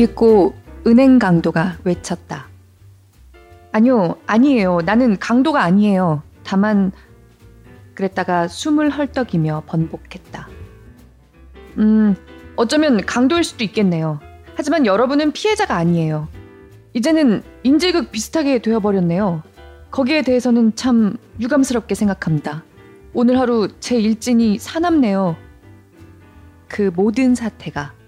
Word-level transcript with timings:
읽고 0.00 0.54
은행 0.86 1.18
강도가 1.18 1.76
외쳤다. 1.84 2.48
아니요, 3.70 4.16
아니에요. 4.26 4.80
나는 4.80 5.18
강도가 5.18 5.62
아니에요. 5.62 6.22
다만 6.42 6.90
그랬다가 7.92 8.48
숨을 8.48 8.88
헐떡이며 8.88 9.64
번복했다. 9.66 10.48
음, 11.76 12.16
어쩌면 12.56 13.04
강도일 13.04 13.44
수도 13.44 13.62
있겠네요. 13.62 14.20
하지만 14.54 14.86
여러분은 14.86 15.32
피해자가 15.32 15.76
아니에요. 15.76 16.28
이제는 16.94 17.42
인질극 17.62 18.10
비슷하게 18.10 18.60
되어버렸네요. 18.62 19.42
거기에 19.90 20.22
대해서는 20.22 20.74
참 20.76 21.18
유감스럽게 21.40 21.94
생각합니다. 21.94 22.64
오늘 23.12 23.38
하루 23.38 23.68
제 23.80 24.00
일진이 24.00 24.58
사납네요. 24.58 25.36
그 26.68 26.90
모든 26.94 27.34
사태가 27.34 27.99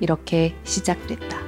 이렇게 0.00 0.54
시작됐다. 0.64 1.38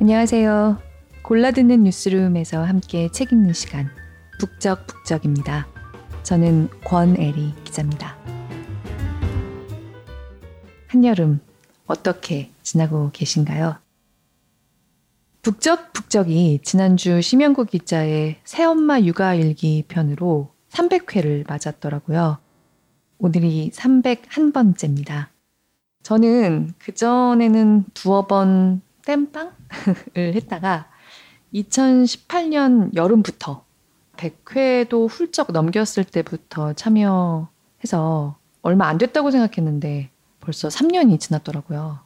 안녕하세요. 0.00 0.78
골라듣는 1.22 1.84
뉴스룸에서 1.84 2.62
함께 2.62 3.08
책 3.12 3.32
읽는 3.32 3.52
시간 3.52 3.88
북적북적입니다. 4.40 5.68
저는 6.24 6.68
권애리 6.84 7.54
기자입니다. 7.64 8.16
한여름 10.88 11.40
어떻게 11.86 12.50
지나고 12.62 13.10
계신가요? 13.12 13.76
북적북적이 15.42 16.60
지난주 16.62 17.22
심영구 17.22 17.66
기자의 17.66 18.40
새엄마 18.44 19.00
육아일기 19.00 19.84
편으로 19.88 20.52
300회를 20.70 21.48
맞았더라고요. 21.48 22.41
오늘이 23.24 23.70
301번째입니다. 23.72 25.28
저는 26.02 26.74
그전에는 26.78 27.84
두어 27.94 28.26
번 28.26 28.82
땜빵을 29.06 29.52
했다가 30.16 30.90
2018년 31.54 32.96
여름부터 32.96 33.64
100회도 34.16 35.08
훌쩍 35.08 35.52
넘겼을 35.52 36.02
때부터 36.02 36.72
참여해서 36.72 38.36
얼마 38.60 38.88
안 38.88 38.98
됐다고 38.98 39.30
생각했는데 39.30 40.10
벌써 40.40 40.66
3년이 40.66 41.20
지났더라고요. 41.20 42.00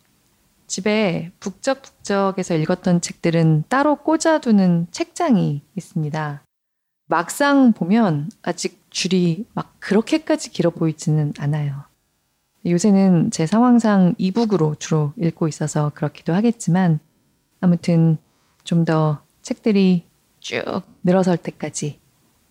집에 0.67 1.33
북적북적에서 1.41 2.57
읽었던 2.57 3.01
책들은 3.01 3.65
따로 3.71 3.97
꽂아두는 3.97 4.89
책장이 4.91 5.63
있습니다. 5.77 6.43
막상 7.07 7.73
보면 7.73 8.31
아직 8.43 8.85
줄이 8.91 9.47
막 9.55 9.75
그렇게까지 9.79 10.51
길어 10.51 10.71
보이지는 10.71 11.33
않아요. 11.39 11.85
요새는 12.65 13.31
제 13.31 13.47
상황상 13.47 14.15
이북으로 14.19 14.75
주로 14.77 15.13
읽고 15.17 15.47
있어서 15.47 15.93
그렇기도 15.95 16.35
하겠지만 16.35 16.99
아무튼 17.61 18.19
좀 18.65 18.85
더 18.85 19.23
책들이 19.43 20.05
쭉 20.41 20.83
늘어설 21.05 21.37
때까지 21.37 22.01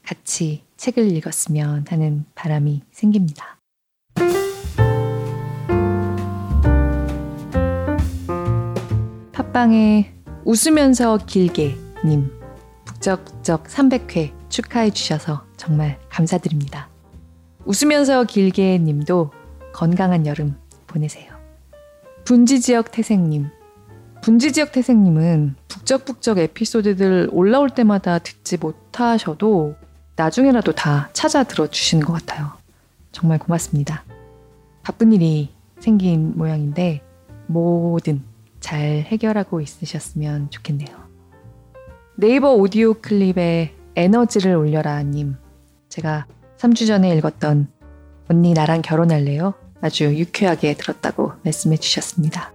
같이 0.03 0.63
책을 0.77 1.11
읽었으면 1.11 1.85
하는 1.89 2.23
바람이 2.35 2.83
생깁니다. 2.91 3.57
팟빵에 9.33 10.13
웃으면서 10.45 11.17
길게 11.25 11.75
님 12.05 12.31
북적북적 12.85 13.65
300회 13.65 14.44
축하해 14.55 14.91
주셔서 14.91 15.43
정말 15.57 15.99
감사드립니다. 16.07 16.87
웃으면서 17.65 18.23
길게 18.23 18.77
님도 18.77 19.31
건강한 19.73 20.25
여름 20.25 20.55
보내세요. 20.87 21.33
분지 22.23 22.61
지역 22.61 22.91
태생님. 22.91 23.49
분지 24.21 24.53
지역 24.53 24.71
태생님은 24.71 25.55
북적북적 25.67 26.37
에피소드들 26.37 27.31
올라올 27.33 27.69
때마다 27.69 28.17
듣지 28.17 28.55
못하셔도 28.55 29.75
나중에라도 30.15 30.71
다 30.71 31.09
찾아 31.11 31.43
들어주시는 31.43 32.05
것 32.05 32.13
같아요. 32.13 32.53
정말 33.11 33.39
고맙습니다. 33.39 34.05
바쁜 34.83 35.11
일이 35.11 35.49
생긴 35.79 36.31
모양인데 36.37 37.01
뭐든 37.47 38.23
잘 38.61 38.79
해결하고 38.79 39.59
있으셨으면 39.59 40.49
좋겠네요. 40.49 40.95
네이버 42.15 42.53
오디오 42.53 42.93
클립에 42.93 43.75
에너지를 43.95 44.55
올려라 44.55 45.01
님. 45.03 45.35
제가 45.89 46.25
3주 46.57 46.87
전에 46.87 47.15
읽었던 47.17 47.67
언니 48.29 48.53
나랑 48.53 48.81
결혼할래요? 48.81 49.53
아주 49.81 50.05
유쾌하게 50.17 50.75
들었다고 50.75 51.33
말씀해 51.43 51.77
주셨습니다. 51.77 52.51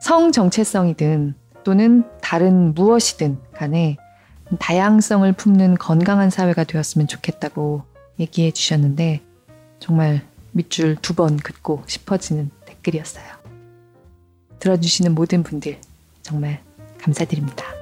성 0.00 0.30
정체성이든 0.32 1.34
또는 1.64 2.04
다른 2.22 2.74
무엇이든 2.74 3.38
간에 3.54 3.96
다양성을 4.58 5.30
품는 5.32 5.74
건강한 5.76 6.30
사회가 6.30 6.64
되었으면 6.64 7.08
좋겠다고 7.08 7.82
얘기해 8.18 8.52
주셨는데 8.52 9.20
정말 9.80 10.22
밑줄 10.52 10.96
두 10.96 11.14
번 11.14 11.36
긋고 11.36 11.82
싶어지는 11.86 12.50
댓글이었어요. 12.64 13.24
들어주시는 14.60 15.14
모든 15.14 15.42
분들 15.42 15.78
정말 16.22 16.62
감사드립니다. 17.00 17.77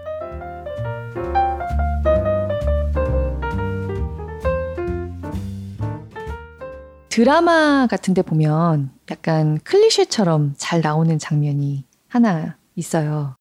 드라마 7.16 7.86
같은 7.86 8.12
데 8.12 8.20
보면 8.20 8.90
약간 9.10 9.58
클리셰처럼 9.60 10.52
잘 10.58 10.82
나오는 10.82 11.18
장면이 11.18 11.86
하나 12.08 12.58
있어요. 12.74 13.36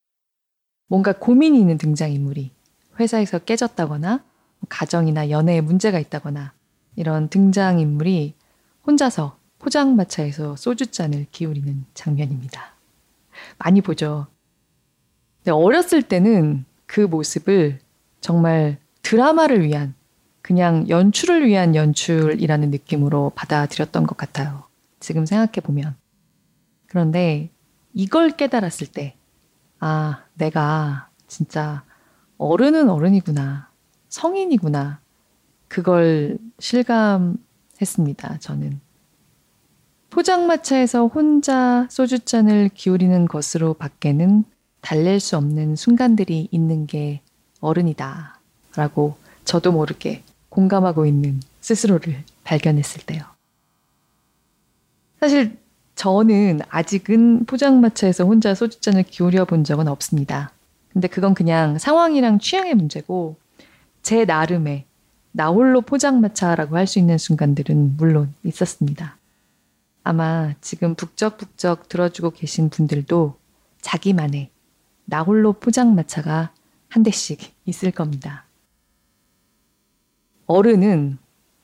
뭔가 0.87 1.11
고민이 1.11 1.59
있는 1.59 1.77
등장인물이 1.77 2.53
회사에서 3.01 3.39
깨졌다거나 3.39 4.23
가정이나 4.69 5.29
연애에 5.29 5.59
문제가 5.59 5.99
있다거나 5.99 6.53
이런 6.95 7.27
등장인물이 7.27 8.35
혼자서 8.87 9.37
포장마차에서 9.59 10.55
소주잔을 10.55 11.25
기울이는 11.31 11.83
장면입니다. 11.93 12.75
많이 13.57 13.81
보죠. 13.81 14.27
근데 15.39 15.51
어렸을 15.51 16.01
때는 16.01 16.63
그 16.85 17.01
모습을 17.01 17.79
정말 18.21 18.77
드라마를 19.01 19.65
위한 19.65 19.95
그냥 20.45 20.87
연출을 20.89 21.47
위한 21.47 21.73
연출이라는 21.73 22.69
느낌으로 22.69 23.31
받아들였던 23.33 24.05
것 24.05 24.15
같아요. 24.15 24.65
지금 24.99 25.25
생각해 25.25 25.53
보면. 25.63 25.95
그런데 26.85 27.49
이걸 27.95 28.29
깨달았을 28.29 28.85
때, 28.85 29.15
아, 29.79 30.23
내가 30.35 31.09
진짜 31.25 31.83
어른은 32.37 32.91
어른이구나. 32.91 33.71
성인이구나. 34.09 34.99
그걸 35.67 36.37
실감했습니다, 36.59 38.37
저는. 38.37 38.79
포장마차에서 40.11 41.07
혼자 41.07 41.87
소주잔을 41.89 42.69
기울이는 42.69 43.27
것으로 43.27 43.73
밖에는 43.73 44.43
달랠 44.81 45.19
수 45.21 45.37
없는 45.37 45.75
순간들이 45.75 46.49
있는 46.51 46.85
게 46.85 47.21
어른이다. 47.61 48.39
라고 48.75 49.17
저도 49.43 49.71
모르게 49.71 50.23
공감하고 50.55 51.05
있는 51.05 51.41
스스로를 51.59 52.23
발견했을 52.45 53.01
때요. 53.05 53.21
사실 55.19 55.57
저는 55.95 56.61
아직은 56.69 57.45
포장마차에서 57.45 58.23
혼자 58.23 58.55
소주잔을 58.55 59.03
기울여 59.03 59.45
본 59.45 59.63
적은 59.65 59.87
없습니다. 59.89 60.51
근데 60.93 61.09
그건 61.09 61.33
그냥 61.33 61.77
상황이랑 61.77 62.39
취향의 62.39 62.75
문제고 62.75 63.35
제 64.01 64.23
나름의 64.23 64.85
나홀로 65.33 65.81
포장마차라고 65.81 66.77
할 66.77 66.87
수 66.87 66.99
있는 66.99 67.17
순간들은 67.17 67.97
물론 67.97 68.33
있었습니다. 68.43 69.17
아마 70.03 70.53
지금 70.61 70.95
북적북적 70.95 71.89
들어주고 71.89 72.31
계신 72.31 72.69
분들도 72.69 73.35
자기만의 73.81 74.49
나홀로 75.05 75.53
포장마차가 75.53 76.51
한 76.87 77.03
대씩 77.03 77.41
있을 77.65 77.91
겁니다. 77.91 78.44
어른은 80.47 81.17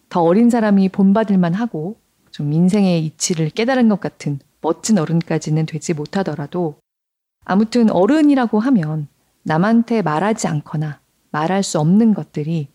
더 0.10 0.22
어린 0.22 0.50
사람이 0.50 0.90
본받을만 0.90 1.54
하고 1.54 1.98
좀 2.32 2.52
인생의 2.52 3.06
이치를 3.06 3.50
깨달은 3.50 3.90
것 3.90 4.00
같은 4.00 4.40
멋진 4.62 4.98
어른까지는 4.98 5.66
되지 5.66 5.94
못하더라도 5.94 6.80
아무튼 7.46 7.90
어른이라고 7.90 8.60
하면 8.60 9.08
남한테 9.44 10.02
말하지 10.02 10.48
않거나 10.48 11.00
말할 11.32 11.64
수 11.64 11.80
없는 11.80 12.14
것들이 12.14 12.70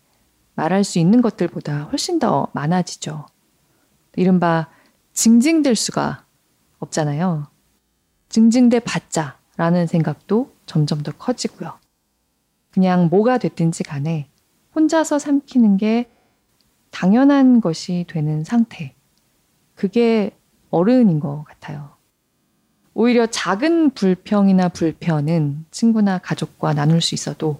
말할 0.55 0.83
수 0.83 0.99
있는 0.99 1.21
것들보다 1.21 1.83
훨씬 1.83 2.19
더 2.19 2.47
많아지죠. 2.53 3.25
이른바 4.15 4.67
징징댈 5.13 5.75
수가 5.75 6.25
없잖아요. 6.79 7.47
징징대 8.29 8.79
받자라는 8.79 9.87
생각도 9.87 10.51
점점 10.65 11.03
더 11.03 11.11
커지고요. 11.11 11.77
그냥 12.71 13.07
뭐가 13.09 13.37
됐든지 13.37 13.83
간에 13.83 14.29
혼자서 14.77 15.17
삼키는 15.17 15.77
게 15.77 16.07
당연한 16.91 17.61
것이 17.61 18.05
되는 18.07 18.43
상태. 18.43 18.93
그게 19.73 20.37
어른인 20.69 21.19
것 21.19 21.43
같아요. 21.45 21.95
오히려 22.93 23.25
작은 23.25 23.95
불평이나 23.95 24.69
불편은 24.69 25.65
친구나 25.71 26.19
가족과 26.19 26.75
나눌 26.75 27.01
수 27.01 27.15
있어도 27.15 27.59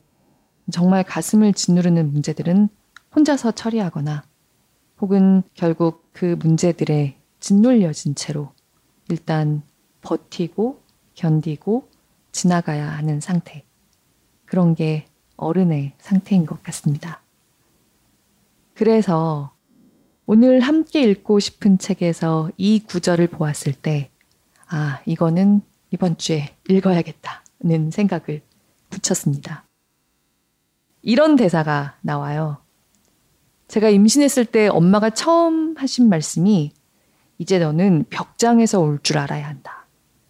정말 0.71 1.03
가슴을 1.03 1.53
짓누르는 1.53 2.13
문제들은 2.13 2.69
혼자서 3.15 3.53
처리하거나 3.53 4.23
혹은 5.01 5.41
결국 5.55 6.09
그 6.13 6.35
문제들에 6.37 7.17
짓눌려진 7.39 8.13
채로 8.13 8.51
일단 9.09 9.63
버티고 10.01 10.83
견디고 11.15 11.89
지나가야 12.31 12.87
하는 12.87 13.19
상태. 13.21 13.63
그런 14.45 14.75
게 14.75 15.06
어른의 15.37 15.93
상태인 15.99 16.45
것 16.45 16.61
같습니다. 16.63 17.21
그래서 18.73 19.51
오늘 20.25 20.59
함께 20.59 21.01
읽고 21.03 21.39
싶은 21.39 21.77
책에서 21.77 22.51
이 22.57 22.79
구절을 22.79 23.27
보았을 23.27 23.73
때 23.73 24.11
아, 24.69 24.99
이거는 25.05 25.61
이번 25.91 26.17
주에 26.17 26.53
읽어야겠다는 26.67 27.91
생각을 27.91 28.41
붙였습니다. 28.89 29.63
이런 31.01 31.37
대사가 31.37 31.97
나와요. 32.01 32.57
제가 33.67 33.89
임신했을 33.89 34.45
때 34.45 34.67
엄마가 34.67 35.09
처음 35.11 35.75
하신 35.77 36.09
말씀이 36.09 36.71
이제 37.37 37.59
너는 37.59 38.05
벽장에서 38.09 38.81
울 38.81 38.99
줄 39.03 39.17
알아야 39.17 39.47
한다. 39.47 39.87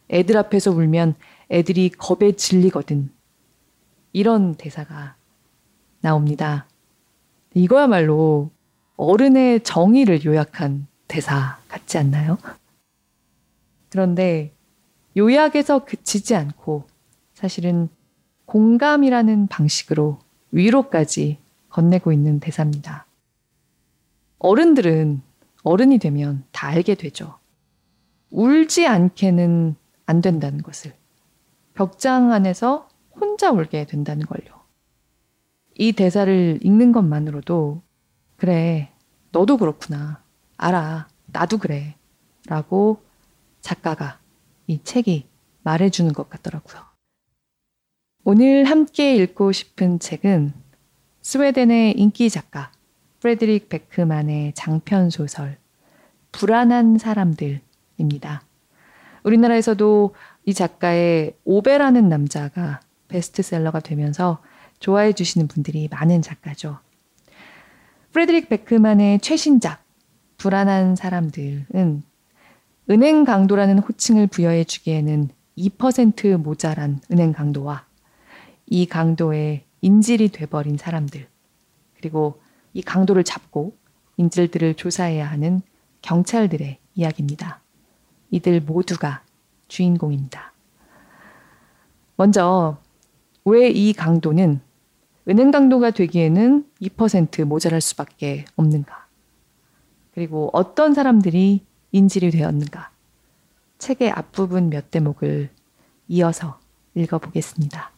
애들 0.09 0.37
앞에서 0.37 0.71
울면 0.71 1.15
애들이 1.49 1.89
겁에 1.89 2.33
질리거든. 2.33 3.09
이런 4.17 4.55
대사가 4.55 5.15
나옵니다. 6.01 6.65
이거야말로 7.53 8.49
어른의 8.95 9.63
정의를 9.63 10.25
요약한 10.25 10.87
대사 11.07 11.59
같지 11.67 11.99
않나요? 11.99 12.39
그런데 13.91 14.55
요약에서 15.15 15.85
그치지 15.85 16.33
않고 16.35 16.87
사실은 17.35 17.89
공감이라는 18.47 19.45
방식으로 19.49 20.17
위로까지 20.49 21.37
건네고 21.69 22.11
있는 22.11 22.39
대사입니다. 22.39 23.05
어른들은 24.39 25.21
어른이 25.61 25.99
되면 25.99 26.43
다 26.51 26.69
알게 26.69 26.95
되죠. 26.95 27.37
울지 28.31 28.87
않게는 28.87 29.75
안 30.07 30.21
된다는 30.21 30.63
것을. 30.63 30.95
벽장 31.75 32.31
안에서 32.31 32.89
혼자 33.19 33.51
울게 33.51 33.85
된다는 33.85 34.25
걸요. 34.25 34.63
이 35.75 35.91
대사를 35.91 36.59
읽는 36.61 36.91
것만으로도, 36.91 37.81
그래, 38.37 38.91
너도 39.31 39.57
그렇구나. 39.57 40.23
알아. 40.57 41.07
나도 41.27 41.57
그래. 41.57 41.95
라고 42.47 43.01
작가가 43.61 44.19
이 44.65 44.81
책이 44.83 45.27
말해주는 45.63 46.13
것 46.13 46.29
같더라고요. 46.29 46.81
오늘 48.23 48.65
함께 48.65 49.15
읽고 49.15 49.51
싶은 49.51 49.99
책은 49.99 50.53
스웨덴의 51.21 51.93
인기 51.97 52.29
작가 52.29 52.71
프레드릭 53.19 53.69
베크만의 53.69 54.53
장편 54.53 55.09
소설 55.09 55.57
불안한 56.31 56.97
사람들입니다. 56.97 58.43
우리나라에서도 59.23 60.15
이 60.45 60.53
작가의 60.53 61.35
오베라는 61.43 62.07
남자가 62.07 62.79
베스트셀러가 63.07 63.79
되면서 63.79 64.41
좋아해 64.79 65.13
주시는 65.13 65.47
분들이 65.47 65.87
많은 65.89 66.21
작가죠. 66.21 66.79
프레드릭 68.11 68.49
베크만의 68.49 69.19
최신작 69.19 69.83
불안한 70.37 70.95
사람들은 70.95 72.03
은행 72.89 73.23
강도라는 73.25 73.79
호칭을 73.79 74.27
부여해 74.27 74.63
주기에는 74.63 75.29
2% 75.57 76.37
모자란 76.37 77.01
은행 77.11 77.33
강도와 77.33 77.85
이 78.67 78.85
강도의 78.85 79.65
인질이 79.81 80.29
돼버린 80.29 80.77
사람들, 80.77 81.27
그리고 81.95 82.41
이 82.73 82.81
강도를 82.81 83.23
잡고 83.23 83.75
인질들을 84.17 84.75
조사해야 84.75 85.29
하는 85.29 85.61
경찰들의 86.01 86.79
이야기입니다. 86.95 87.61
이들 88.31 88.61
모두가 88.61 89.23
주인공입니다. 89.67 90.53
먼저, 92.15 92.77
왜 93.49 93.71
이 93.71 93.93
강도는 93.93 94.59
은행 95.29 95.51
강도가 95.51 95.91
되기에는 95.91 96.65
2% 96.81 97.45
모자랄 97.45 97.79
수밖에 97.79 98.43
없는가? 98.57 99.07
그리고 100.13 100.49
어떤 100.51 100.93
사람들이 100.93 101.65
인질이 101.93 102.31
되었는가? 102.31 102.91
책의 103.77 104.11
앞부분 104.11 104.69
몇 104.69 104.91
대목을 104.91 105.49
이어서 106.09 106.59
읽어보겠습니다. 106.95 107.91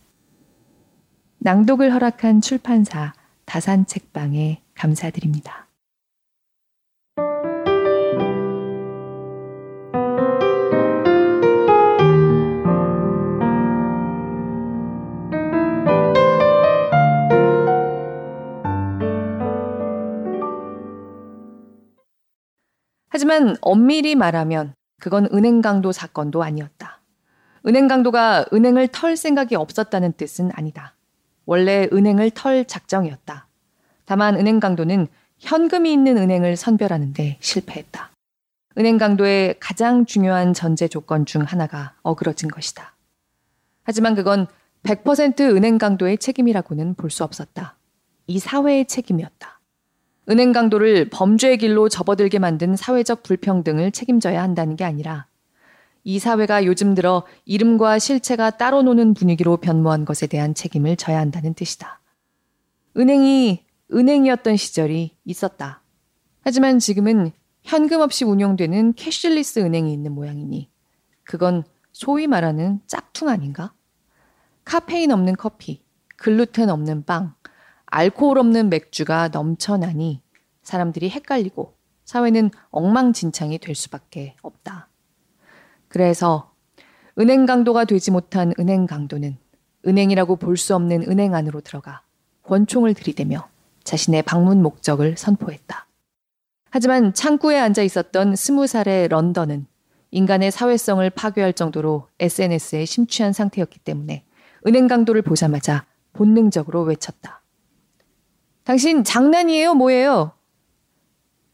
낭독을 1.39 1.93
허락한 1.93 2.41
출판사 2.41 3.13
다산책방에 3.45 4.61
감사드립니다. 4.75 5.68
하지만 23.19 23.57
엄밀히 23.59 24.15
말하면 24.15 24.73
그건 24.97 25.27
은행 25.33 25.61
강도 25.61 25.91
사건도 25.91 26.41
아니었다. 26.41 27.01
은행 27.67 27.89
강도가 27.89 28.45
은행을 28.53 28.87
털 28.93 29.17
생각이 29.17 29.57
없었다는 29.57 30.13
뜻은 30.13 30.51
아니다. 30.53 30.95
원래 31.45 31.89
은행을 31.91 32.31
털 32.31 32.63
작정이었다. 32.63 33.45
다만 34.05 34.37
은행 34.37 34.61
강도는 34.61 35.07
현금이 35.37 35.91
있는 35.91 36.17
은행을 36.17 36.55
선별하는데 36.55 37.39
실패했다. 37.41 38.11
은행 38.77 38.97
강도의 38.97 39.55
가장 39.59 40.05
중요한 40.05 40.53
전제 40.53 40.87
조건 40.87 41.25
중 41.25 41.41
하나가 41.41 41.95
어그러진 42.03 42.49
것이다. 42.49 42.95
하지만 43.83 44.15
그건 44.15 44.47
100% 44.83 45.41
은행 45.57 45.77
강도의 45.77 46.19
책임이라고는 46.19 46.93
볼 46.93 47.09
수 47.09 47.25
없었다. 47.25 47.75
이 48.27 48.39
사회의 48.39 48.85
책임이었다. 48.85 49.58
은행 50.29 50.51
강도를 50.51 51.09
범죄의 51.09 51.57
길로 51.57 51.89
접어들게 51.89 52.37
만든 52.37 52.75
사회적 52.75 53.23
불평등을 53.23 53.91
책임져야 53.91 54.41
한다는 54.41 54.75
게 54.75 54.83
아니라 54.83 55.25
이 56.03 56.19
사회가 56.19 56.65
요즘 56.65 56.93
들어 56.93 57.25
이름과 57.45 57.99
실체가 57.99 58.51
따로 58.51 58.83
노는 58.83 59.15
분위기로 59.15 59.57
변모한 59.57 60.05
것에 60.05 60.27
대한 60.27 60.53
책임을 60.53 60.97
져야 60.97 61.19
한다는 61.19 61.53
뜻이다. 61.53 61.99
은행이 62.95 63.65
은행이었던 63.91 64.55
시절이 64.55 65.17
있었다. 65.25 65.81
하지만 66.41 66.79
지금은 66.79 67.31
현금 67.63 68.01
없이 68.01 68.23
운영되는 68.23 68.93
cashless 68.93 69.59
은행이 69.59 69.91
있는 69.91 70.11
모양이니 70.13 70.69
그건 71.23 71.63
소위 71.91 72.27
말하는 72.27 72.79
짝퉁 72.87 73.29
아닌가? 73.29 73.73
카페인 74.63 75.11
없는 75.11 75.35
커피, 75.35 75.83
글루텐 76.17 76.69
없는 76.69 77.05
빵, 77.05 77.33
알코올 77.91 78.37
없는 78.37 78.69
맥주가 78.69 79.29
넘쳐나니 79.29 80.21
사람들이 80.63 81.09
헷갈리고 81.09 81.73
사회는 82.05 82.51
엉망진창이 82.69 83.59
될 83.59 83.75
수밖에 83.75 84.35
없다. 84.41 84.87
그래서 85.87 86.51
은행 87.19 87.45
강도가 87.45 87.85
되지 87.85 88.11
못한 88.11 88.53
은행 88.59 88.85
강도는 88.85 89.37
은행이라고 89.85 90.35
볼 90.35 90.57
수 90.57 90.75
없는 90.75 91.03
은행 91.09 91.33
안으로 91.35 91.61
들어가 91.61 92.01
권총을 92.43 92.93
들이대며 92.93 93.47
자신의 93.83 94.23
방문 94.23 94.61
목적을 94.61 95.17
선포했다. 95.17 95.87
하지만 96.69 97.13
창구에 97.13 97.59
앉아 97.59 97.81
있었던 97.81 98.35
스무 98.35 98.67
살의 98.67 99.07
런던은 99.07 99.65
인간의 100.11 100.51
사회성을 100.51 101.07
파괴할 101.11 101.53
정도로 101.53 102.07
SNS에 102.19 102.85
심취한 102.85 103.33
상태였기 103.33 103.79
때문에 103.79 104.25
은행 104.67 104.87
강도를 104.87 105.21
보자마자 105.21 105.85
본능적으로 106.13 106.83
외쳤다. 106.83 107.41
당신 108.69 109.03
장난이에요? 109.03 109.73
뭐예요? 109.73 110.31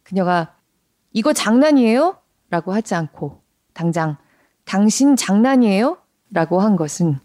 그녀가 0.04 0.54
이거 1.14 1.32
장난이에요? 1.32 2.18
라고 2.50 2.74
하지 2.74 2.94
않고 2.94 3.42
당장 3.72 4.18
당신 4.66 5.16
장난이에요? 5.16 5.98
라고 6.32 6.60
한 6.60 6.76
것은 6.76 7.18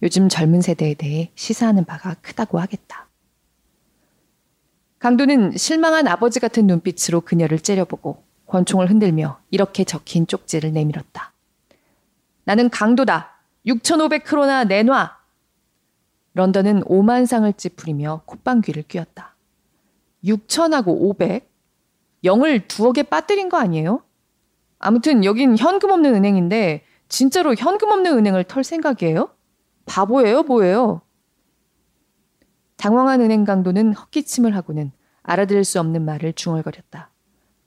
요즘 0.00 0.28
젊은 0.28 0.60
세대에 0.60 0.94
대해 0.94 1.32
시사하는 1.34 1.84
바가 1.86 2.14
크다고 2.22 2.60
하겠다. 2.60 3.08
강도는 5.00 5.56
실망한 5.56 6.06
아버지 6.06 6.38
같은 6.38 6.68
눈빛으로 6.68 7.22
그녀를 7.22 7.58
째려보고 7.58 8.22
권총을 8.46 8.88
흔들며 8.88 9.40
이렇게 9.50 9.82
적힌 9.82 10.28
쪽지를 10.28 10.72
내밀었다. 10.72 11.32
나는 12.44 12.70
강도다. 12.70 13.40
6,500크로나 13.66 14.68
내놔. 14.68 15.20
런던은 16.34 16.84
오만상을 16.86 17.52
찌푸리며 17.54 18.22
콧방귀를 18.24 18.84
뀌었다. 18.84 19.31
6천하고 20.24 20.88
500? 20.88 21.50
0을 22.24 22.68
두어 22.68 22.92
개 22.92 23.02
빠뜨린 23.02 23.48
거 23.48 23.58
아니에요? 23.58 24.02
아무튼 24.78 25.24
여긴 25.24 25.56
현금 25.56 25.90
없는 25.90 26.14
은행인데 26.14 26.84
진짜로 27.08 27.54
현금 27.54 27.90
없는 27.90 28.16
은행을 28.18 28.44
털 28.44 28.64
생각이에요? 28.64 29.30
바보예요, 29.86 30.42
뭐예요? 30.44 31.02
당황한 32.76 33.20
은행 33.20 33.44
강도는 33.44 33.92
헛기침을 33.92 34.56
하고는 34.56 34.92
알아들을 35.22 35.64
수 35.64 35.78
없는 35.78 36.04
말을 36.04 36.32
중얼거렸다. 36.32 37.10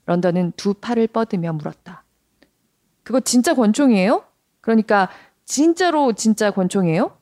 런던은 0.06 0.52
두 0.56 0.74
팔을 0.74 1.06
뻗으며 1.08 1.52
물었다. 1.54 2.04
그거 3.02 3.20
진짜 3.20 3.54
권총이에요? 3.54 4.24
그러니까 4.60 5.08
진짜로 5.44 6.12
진짜 6.12 6.50
권총이에요? 6.50 7.16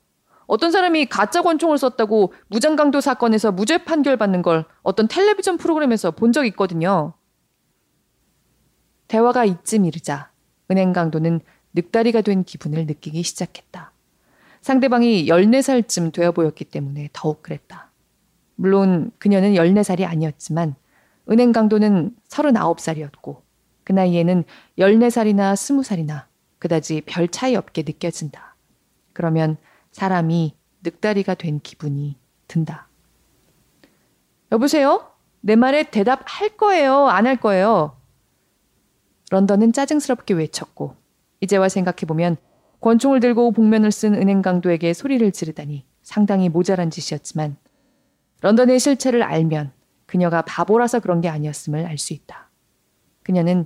어떤 0.47 0.71
사람이 0.71 1.07
가짜 1.07 1.43
권총을 1.43 1.79
썼다고 1.79 2.33
무장강도 2.49 3.01
사건에서 3.01 3.53
무죄 3.53 3.79
판결 3.85 4.17
받는 4.17 4.43
걸 4.43 4.65
어떤 4.83 5.09
텔레비전 5.09 5.57
프로그램에서 5.57 6.11
본 6.11 6.33
적 6.33 6.47
있거든요. 6.47 7.15
대화가 9.09 9.45
이쯤 9.45 9.85
이르자 9.85 10.31
은행 10.71 10.93
강도는 10.93 11.41
늑다리가 11.75 12.23
된 12.23 12.43
기분을 12.45 12.87
느끼기 12.87 13.23
시작했다. 13.23 13.93
상대방이 14.63 15.27
14살쯤 15.27 16.13
되어 16.13 16.33
보였기 16.33 16.65
때문에 16.65 17.11
더욱 17.13 17.43
그랬다. 17.43 17.91
물론 18.57 19.11
그녀는 19.19 19.55
14살이 19.55 20.05
아니었지만 20.07 20.75
은행 21.31 21.53
강도는 21.53 22.15
39살이었고 22.29 23.43
그 23.85 23.93
나이에는 23.93 24.45
14살이나 24.79 25.55
20살이나 25.55 26.25
그다지 26.59 27.03
별 27.05 27.29
차이 27.29 27.57
없게 27.57 27.83
느껴진다. 27.83 28.57
그러면 29.13 29.59
사람이 29.95 30.57
늑다리가 30.83 31.35
된 31.35 31.61
기분이 31.61 32.19
든다. 32.49 32.89
여보세요? 34.53 35.11
내 35.41 35.55
말에 35.57 35.85
대답할 35.91 36.57
거예요? 36.57 37.07
안 37.09 37.27
할 37.27 37.37
거예요? 37.37 37.97
런던은 39.31 39.73
짜증스럽게 39.73 40.35
외쳤고 40.35 40.97
이제와 41.41 41.69
생각해보면 41.69 42.37
권총을 42.81 43.21
들고 43.21 43.53
복면을 43.53 43.93
쓴 43.93 44.15
은행 44.15 44.43
강도에게 44.43 44.93
소리를 44.93 45.31
지르다니 45.33 45.87
상당히 46.03 46.49
모자란 46.49 46.91
짓이었지만 46.91 47.57
런던의 48.43 48.79
실체를 48.81 49.23
알면 49.23 49.73
그녀가 50.07 50.43
바보라서 50.43 51.01
그런 51.01 51.21
게 51.21 51.29
아니었음을 51.29 51.87
알 51.87 51.97
수 51.99 52.13
있다. 52.13 52.51
그녀는 53.23 53.65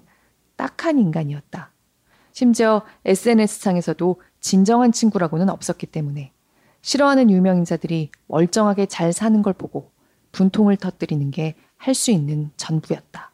딱한 0.56 0.98
인간이었다. 0.98 1.72
심지어 2.32 2.82
SNS상에서도 3.04 4.20
진정한 4.40 4.92
친구라고는 4.92 5.48
없었기 5.48 5.86
때문에 5.86 6.32
싫어하는 6.82 7.30
유명 7.30 7.58
인사들이 7.58 8.10
멀쩡하게 8.26 8.86
잘 8.86 9.12
사는 9.12 9.42
걸 9.42 9.52
보고 9.52 9.90
분통을 10.32 10.76
터뜨리는 10.76 11.30
게 11.30 11.54
할 11.78 11.94
수 11.94 12.10
있는 12.10 12.50
전부였다. 12.56 13.30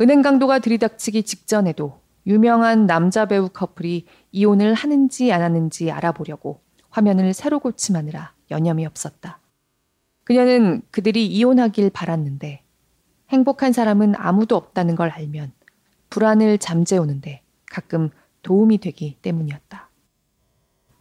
은행 0.00 0.22
강도가 0.22 0.58
들이닥치기 0.58 1.22
직전에도 1.22 2.00
유명한 2.26 2.86
남자 2.86 3.26
배우 3.26 3.48
커플이 3.48 4.06
이혼을 4.32 4.74
하는지 4.74 5.32
안 5.32 5.42
하는지 5.42 5.90
알아보려고 5.90 6.60
화면을 6.90 7.34
새로 7.34 7.58
고침하느라 7.60 8.32
여념이 8.50 8.86
없었다. 8.86 9.38
그녀는 10.24 10.82
그들이 10.90 11.26
이혼하길 11.26 11.90
바랐는데 11.90 12.62
행복한 13.28 13.72
사람은 13.72 14.14
아무도 14.16 14.56
없다는 14.56 14.94
걸 14.94 15.10
알면 15.10 15.52
불안을 16.10 16.58
잠재우는데 16.58 17.42
가끔 17.70 18.10
도움이 18.42 18.78
되기 18.78 19.16
때문이었다. 19.22 19.88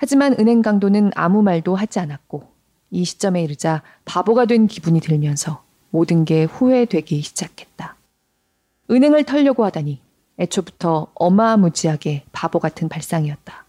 하지만 0.03 0.35
은행 0.39 0.63
강도는 0.63 1.11
아무 1.13 1.43
말도 1.43 1.75
하지 1.75 1.99
않았고 1.99 2.51
이 2.89 3.05
시점에 3.05 3.43
이르자 3.43 3.83
바보가 4.05 4.45
된 4.45 4.65
기분이 4.65 4.99
들면서 4.99 5.63
모든 5.91 6.25
게 6.25 6.45
후회되기 6.45 7.21
시작했다. 7.21 7.95
은행을 8.89 9.25
털려고 9.25 9.63
하다니 9.63 10.01
애초부터 10.39 11.11
어마무지하게 11.13 12.23
바보 12.31 12.57
같은 12.57 12.89
발상이었다. 12.89 13.67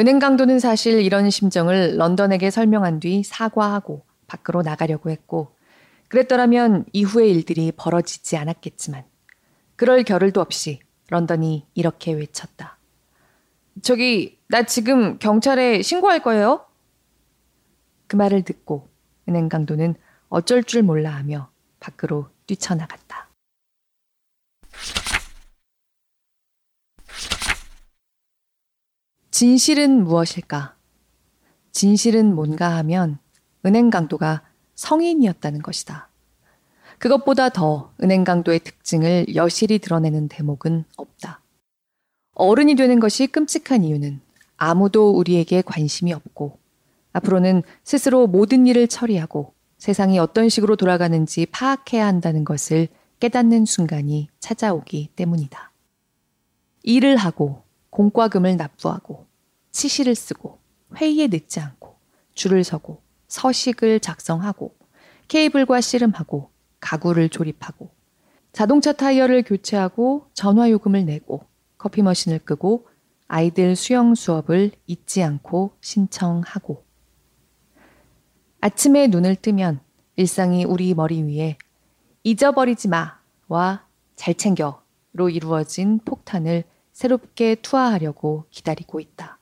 은행 0.00 0.18
강도는 0.20 0.58
사실 0.58 1.02
이런 1.02 1.28
심정을 1.28 1.98
런던에게 1.98 2.50
설명한 2.50 3.00
뒤 3.00 3.22
사과하고 3.22 4.06
밖으로 4.28 4.62
나가려고 4.62 5.10
했고 5.10 5.54
그랬더라면 6.08 6.86
이후의 6.94 7.30
일들이 7.30 7.72
벌어지지 7.76 8.38
않았겠지만 8.38 9.04
그럴 9.76 10.02
겨를도 10.02 10.40
없이 10.40 10.80
런던이 11.10 11.66
이렇게 11.74 12.14
외쳤다. 12.14 12.78
저기, 13.80 14.38
나 14.48 14.64
지금 14.64 15.18
경찰에 15.18 15.82
신고할 15.82 16.22
거예요? 16.22 16.66
그 18.06 18.16
말을 18.16 18.42
듣고 18.42 18.90
은행 19.28 19.48
강도는 19.48 19.94
어쩔 20.28 20.62
줄 20.62 20.82
몰라 20.82 21.10
하며 21.10 21.50
밖으로 21.80 22.28
뛰쳐나갔다. 22.46 23.30
진실은 29.30 30.04
무엇일까? 30.04 30.76
진실은 31.72 32.34
뭔가 32.34 32.76
하면 32.76 33.18
은행 33.64 33.90
강도가 33.90 34.46
성인이었다는 34.74 35.62
것이다. 35.62 36.10
그것보다 36.98 37.48
더 37.48 37.92
은행 38.02 38.24
강도의 38.24 38.60
특징을 38.60 39.34
여실히 39.34 39.78
드러내는 39.78 40.28
대목은 40.28 40.84
없다. 40.96 41.41
어른이 42.42 42.74
되는 42.74 42.98
것이 42.98 43.28
끔찍한 43.28 43.84
이유는 43.84 44.20
아무도 44.56 45.10
우리에게 45.10 45.62
관심이 45.62 46.12
없고 46.12 46.58
앞으로는 47.12 47.62
스스로 47.84 48.26
모든 48.26 48.66
일을 48.66 48.88
처리하고 48.88 49.54
세상이 49.78 50.18
어떤 50.18 50.48
식으로 50.48 50.74
돌아가는지 50.74 51.46
파악해야 51.46 52.04
한다는 52.04 52.44
것을 52.44 52.88
깨닫는 53.20 53.64
순간이 53.64 54.28
찾아오기 54.40 55.10
때문이다. 55.14 55.70
일을 56.82 57.16
하고 57.16 57.62
공과금을 57.90 58.56
납부하고 58.56 59.26
치실을 59.70 60.16
쓰고 60.16 60.58
회의에 60.96 61.28
늦지 61.28 61.60
않고 61.60 61.94
줄을 62.34 62.64
서고 62.64 63.00
서식을 63.28 64.00
작성하고 64.00 64.74
케이블과 65.28 65.80
씨름하고 65.80 66.50
가구를 66.80 67.28
조립하고 67.28 67.90
자동차 68.52 68.92
타이어를 68.92 69.44
교체하고 69.44 70.26
전화 70.34 70.68
요금을 70.70 71.04
내고 71.04 71.51
커피 71.82 72.00
머신을 72.00 72.38
끄고 72.38 72.86
아이들 73.26 73.74
수영 73.74 74.14
수업을 74.14 74.70
잊지 74.86 75.20
않고 75.20 75.72
신청하고 75.80 76.84
아침에 78.60 79.08
눈을 79.08 79.34
뜨면 79.34 79.80
일상이 80.14 80.64
우리 80.64 80.94
머리 80.94 81.24
위에 81.24 81.58
잊어버리지 82.22 82.86
마와 82.86 83.84
잘 84.14 84.34
챙겨로 84.36 85.28
이루어진 85.28 85.98
폭탄을 86.04 86.62
새롭게 86.92 87.56
투하하려고 87.56 88.44
기다리고 88.50 89.00
있다. 89.00 89.40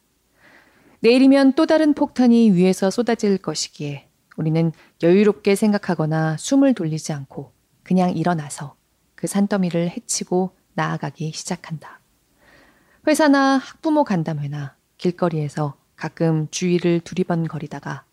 내일이면 1.00 1.52
또 1.56 1.66
다른 1.66 1.92
폭탄이 1.92 2.52
위에서 2.52 2.88
쏟아질 2.88 3.36
것이기에 3.36 4.08
우리는 4.38 4.72
여유롭게 5.02 5.54
생각하거나 5.54 6.38
숨을 6.38 6.72
돌리지 6.72 7.12
않고 7.12 7.52
그냥 7.82 8.16
일어나서 8.16 8.76
그 9.14 9.26
산더미를 9.26 9.90
헤치고 9.90 10.56
나아가기 10.72 11.32
시작한다. 11.32 11.99
회사나 13.06 13.56
학부모 13.56 14.04
간담회나 14.04 14.76
길거리에서 14.98 15.74
가끔 15.96 16.48
주위를 16.50 17.00
두리번거리다가 17.00 18.04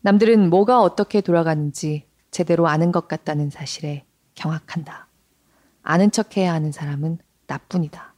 남들은 0.00 0.48
뭐가 0.48 0.80
어떻게 0.80 1.20
돌아가는지 1.20 2.06
제대로 2.30 2.68
아는 2.68 2.92
것 2.92 3.08
같다는 3.08 3.50
사실에 3.50 4.06
경악한다. 4.34 5.08
아는 5.82 6.10
척 6.10 6.36
해야 6.36 6.54
하는 6.54 6.72
사람은 6.72 7.18
나뿐이다. 7.46 8.14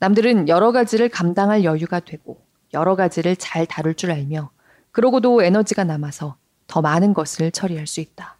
남들은 0.00 0.48
여러 0.48 0.72
가지를 0.72 1.08
감당할 1.08 1.62
여유가 1.62 2.00
되고 2.00 2.44
여러 2.74 2.96
가지를 2.96 3.36
잘 3.36 3.66
다룰 3.66 3.94
줄 3.94 4.10
알며 4.10 4.50
그러고도 4.90 5.42
에너지가 5.42 5.84
남아서 5.84 6.36
더 6.66 6.80
많은 6.80 7.14
것을 7.14 7.52
처리할 7.52 7.86
수 7.86 8.00
있다. 8.00 8.38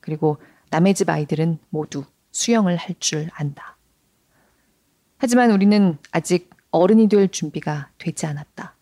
그리고 0.00 0.38
남의 0.70 0.94
집 0.94 1.08
아이들은 1.08 1.58
모두 1.70 2.04
수영을 2.32 2.76
할 2.76 2.96
줄 2.98 3.30
안다. 3.32 3.77
하지만 5.18 5.50
우리는 5.50 5.98
아직 6.12 6.50
어른이 6.70 7.08
될 7.08 7.28
준비가 7.28 7.90
되지 7.98 8.26
않았다. 8.26 8.76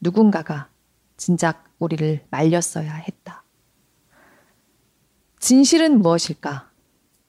누군가가 0.00 0.70
진작 1.16 1.64
우리를 1.78 2.24
말렸어야 2.30 2.94
했다. 2.94 3.44
진실은 5.38 6.00
무엇일까? 6.00 6.70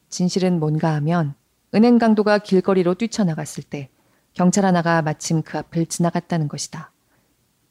진실은 0.09 0.59
뭔가 0.59 0.93
하면 0.95 1.35
은행 1.75 1.97
강도가 1.97 2.37
길거리로 2.39 2.95
뛰쳐나갔을 2.95 3.63
때 3.63 3.89
경찰 4.33 4.65
하나가 4.65 5.01
마침 5.01 5.41
그 5.41 5.57
앞을 5.57 5.85
지나갔다는 5.85 6.47
것이다. 6.47 6.91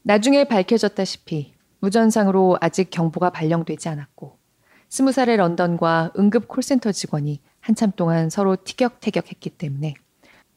나중에 0.02 0.44
밝혀졌다시피 0.44 1.54
무전상으로 1.80 2.58
아직 2.60 2.90
경보가 2.90 3.30
발령되지 3.30 3.88
않았고 3.88 4.38
스무 4.88 5.12
살의 5.12 5.36
런던과 5.38 6.12
응급 6.18 6.46
콜센터 6.48 6.92
직원이 6.92 7.40
한참 7.60 7.92
동안 7.94 8.30
서로 8.30 8.56
티격태격했기 8.56 9.50
때문에 9.50 9.94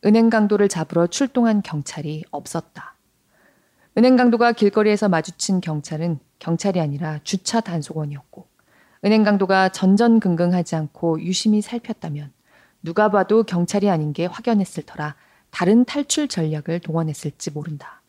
은행 0.04 0.30
강도를 0.30 0.68
잡으러 0.68 1.06
출동한 1.08 1.62
경찰이 1.62 2.24
없었다. 2.32 2.96
은행 3.98 4.16
강도가 4.16 4.52
길거리에서 4.52 5.10
마주친 5.10 5.62
경찰은 5.62 6.20
경찰이 6.40 6.80
아니라 6.80 7.20
주차 7.24 7.62
단속원이었고 7.62 8.48
은행 9.06 9.24
강도가 9.24 9.70
전전긍긍하지 9.70 10.76
않고 10.76 11.22
유심히 11.22 11.62
살폈다면 11.62 12.32
누가 12.84 13.12
봐도 13.12 13.44
경찰이 13.44 13.90
아닌 13.90 14.14
게 14.14 14.26
확연했을 14.26 14.84
터라 14.84 15.16
다른 15.52 15.86
탈출 15.86 16.28
전략을 16.28 16.80
동원했을지 16.80 17.52
모른다. 17.52 18.02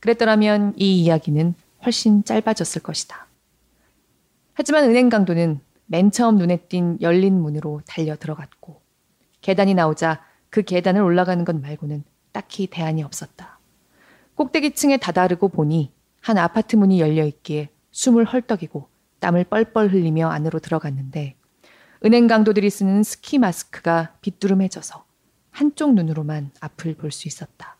그랬더라면 0.00 0.74
이 0.76 1.02
이야기는 1.02 1.54
훨씬 1.84 2.24
짧아졌을 2.24 2.82
것이다. 2.82 3.26
하지만 4.54 4.84
은행 4.84 5.10
강도는 5.10 5.60
맨 5.86 6.10
처음 6.10 6.38
눈에 6.38 6.56
띈 6.68 6.98
열린 7.02 7.40
문으로 7.40 7.82
달려 7.86 8.16
들어갔고 8.16 8.80
계단이 9.42 9.74
나오자 9.74 10.24
그 10.50 10.62
계단을 10.62 11.02
올라가는 11.02 11.44
것 11.44 11.60
말고는 11.60 12.04
딱히 12.32 12.66
대안이 12.66 13.02
없었다. 13.02 13.58
꼭대기층에 14.34 14.98
다다르고 14.98 15.48
보니 15.48 15.92
한 16.20 16.38
아파트 16.38 16.76
문이 16.76 17.00
열려 17.00 17.24
있기에 17.24 17.70
숨을 17.92 18.24
헐떡이고 18.24 18.88
땀을 19.20 19.44
뻘뻘 19.44 19.88
흘리며 19.92 20.28
안으로 20.28 20.58
들어갔는데 20.58 21.36
은행 22.04 22.26
강도들이 22.26 22.68
쓰는 22.68 23.02
스키 23.02 23.38
마스크가 23.38 24.14
빗두름해져서 24.20 25.04
한쪽 25.50 25.94
눈으로만 25.94 26.50
앞을 26.60 26.94
볼 26.96 27.10
수 27.10 27.26
있었다. 27.28 27.76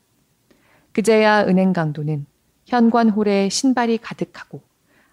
그제야 0.92 1.44
은행 1.46 1.74
강도는 1.74 2.24
현관홀에 2.64 3.50
신발이 3.50 3.98
가득하고 3.98 4.62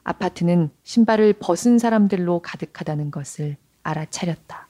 아파트는 0.06 0.70
신발을 0.84 1.34
벗은 1.40 1.78
사람들로 1.78 2.40
가득하다는 2.42 3.12
것을 3.12 3.58
알아차렸다. 3.84 4.68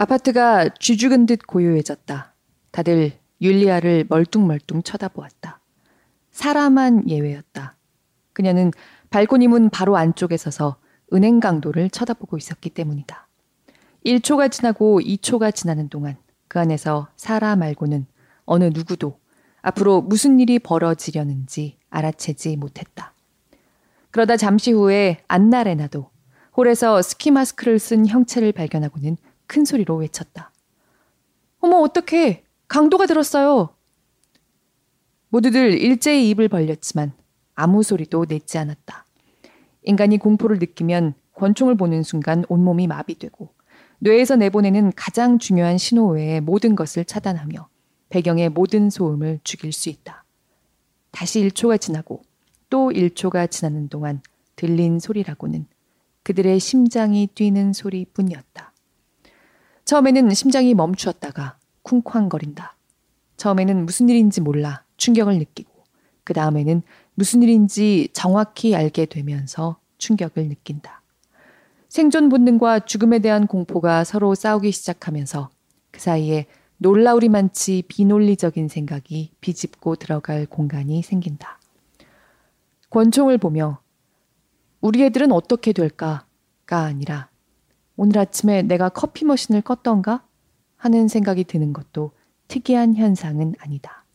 아파트가 0.00 0.70
쥐죽은 0.80 1.26
듯 1.26 1.46
고요해졌다. 1.46 2.34
다들 2.70 3.12
율리아를 3.42 4.06
멀뚱멀뚱 4.08 4.82
쳐다보았다. 4.82 5.60
사람만 6.30 7.06
예외였다. 7.06 7.76
그녀는 8.32 8.70
발코니 9.10 9.48
문 9.48 9.68
바로 9.68 9.98
안쪽에 9.98 10.38
서서 10.38 10.76
은행 11.12 11.38
강도를 11.38 11.90
쳐다보고 11.90 12.38
있었기 12.38 12.70
때문이다. 12.70 13.28
1초가 14.06 14.50
지나고 14.50 15.00
2초가 15.00 15.54
지나는 15.54 15.90
동안 15.90 16.16
그 16.48 16.58
안에서 16.58 17.08
사라 17.16 17.54
말고는 17.54 18.06
어느 18.46 18.70
누구도 18.72 19.20
앞으로 19.60 20.00
무슨 20.00 20.40
일이 20.40 20.58
벌어지려는지 20.58 21.76
알아채지 21.90 22.56
못했다. 22.56 23.12
그러다 24.12 24.38
잠시 24.38 24.72
후에 24.72 25.22
안나레나도 25.28 26.08
홀에서 26.56 27.02
스키 27.02 27.30
마스크를 27.30 27.78
쓴 27.78 28.06
형체를 28.06 28.52
발견하고는 28.52 29.18
큰 29.50 29.64
소리로 29.64 29.96
외쳤다. 29.96 30.52
어머, 31.58 31.78
어떡해! 31.78 32.44
강도가 32.68 33.06
들었어요! 33.06 33.70
모두들 35.28 35.72
일제히 35.72 36.30
입을 36.30 36.48
벌렸지만 36.48 37.12
아무 37.56 37.82
소리도 37.82 38.26
냈지 38.28 38.58
않았다. 38.58 39.06
인간이 39.82 40.18
공포를 40.18 40.60
느끼면 40.60 41.14
권총을 41.34 41.74
보는 41.76 42.04
순간 42.04 42.44
온몸이 42.48 42.86
마비되고 42.86 43.52
뇌에서 43.98 44.36
내보내는 44.36 44.92
가장 44.94 45.40
중요한 45.40 45.78
신호 45.78 46.10
외의 46.10 46.40
모든 46.40 46.76
것을 46.76 47.04
차단하며 47.04 47.68
배경의 48.08 48.50
모든 48.50 48.88
소음을 48.88 49.40
죽일 49.42 49.72
수 49.72 49.88
있다. 49.88 50.24
다시 51.10 51.42
1초가 51.48 51.80
지나고 51.80 52.22
또 52.68 52.90
1초가 52.90 53.50
지나는 53.50 53.88
동안 53.88 54.22
들린 54.54 55.00
소리라고는 55.00 55.66
그들의 56.22 56.60
심장이 56.60 57.26
뛰는 57.26 57.72
소리뿐이었다. 57.72 58.70
처음에는 59.84 60.32
심장이 60.34 60.74
멈추었다가 60.74 61.56
쿵쾅거린다. 61.82 62.76
처음에는 63.36 63.86
무슨 63.86 64.08
일인지 64.08 64.40
몰라 64.40 64.84
충격을 64.96 65.38
느끼고 65.38 65.70
그 66.24 66.34
다음에는 66.34 66.82
무슨 67.14 67.42
일인지 67.42 68.08
정확히 68.12 68.76
알게 68.76 69.06
되면서 69.06 69.78
충격을 69.98 70.48
느낀다. 70.48 71.02
생존 71.88 72.28
본능과 72.28 72.80
죽음에 72.80 73.18
대한 73.18 73.46
공포가 73.46 74.04
서로 74.04 74.34
싸우기 74.34 74.70
시작하면서 74.70 75.50
그 75.90 76.00
사이에 76.00 76.46
놀라우리만치 76.78 77.84
비논리적인 77.88 78.68
생각이 78.68 79.32
비집고 79.40 79.96
들어갈 79.96 80.46
공간이 80.46 81.02
생긴다. 81.02 81.58
권총을 82.90 83.38
보며 83.38 83.80
우리 84.80 85.02
애들은 85.04 85.32
어떻게 85.32 85.72
될까가 85.72 86.24
아니라 86.68 87.29
오늘 88.02 88.16
아침에 88.16 88.62
내가 88.62 88.88
커피 88.88 89.26
머신을 89.26 89.60
껐던가 89.60 90.22
하는 90.78 91.06
생각이 91.06 91.44
드는 91.44 91.74
것도 91.74 92.12
특이한 92.48 92.94
현상은 92.94 93.52
아니다. 93.58 94.06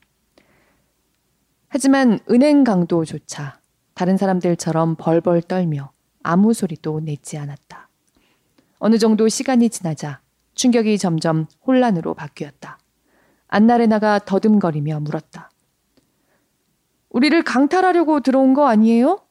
하지만 1.67 2.17
은행 2.31 2.63
강도조차 2.63 3.59
다른 3.93 4.17
사람들처럼 4.17 4.95
벌벌 4.95 5.43
떨며 5.43 5.91
아무 6.23 6.51
소리도 6.55 7.01
내지 7.01 7.37
않았다. 7.37 7.87
어느 8.79 8.97
정도 8.97 9.27
시간이 9.27 9.69
지나자 9.69 10.19
충격이 10.55 10.97
점점 10.97 11.45
혼란으로 11.67 12.15
바뀌었다. 12.15 12.79
안나레나가 13.49 14.17
더듬거리며 14.17 15.01
물었다. 15.01 15.51
우리를 17.11 17.39
강탈하려고 17.43 18.21
들어온 18.21 18.55
거 18.55 18.67
아니에요? 18.67 19.24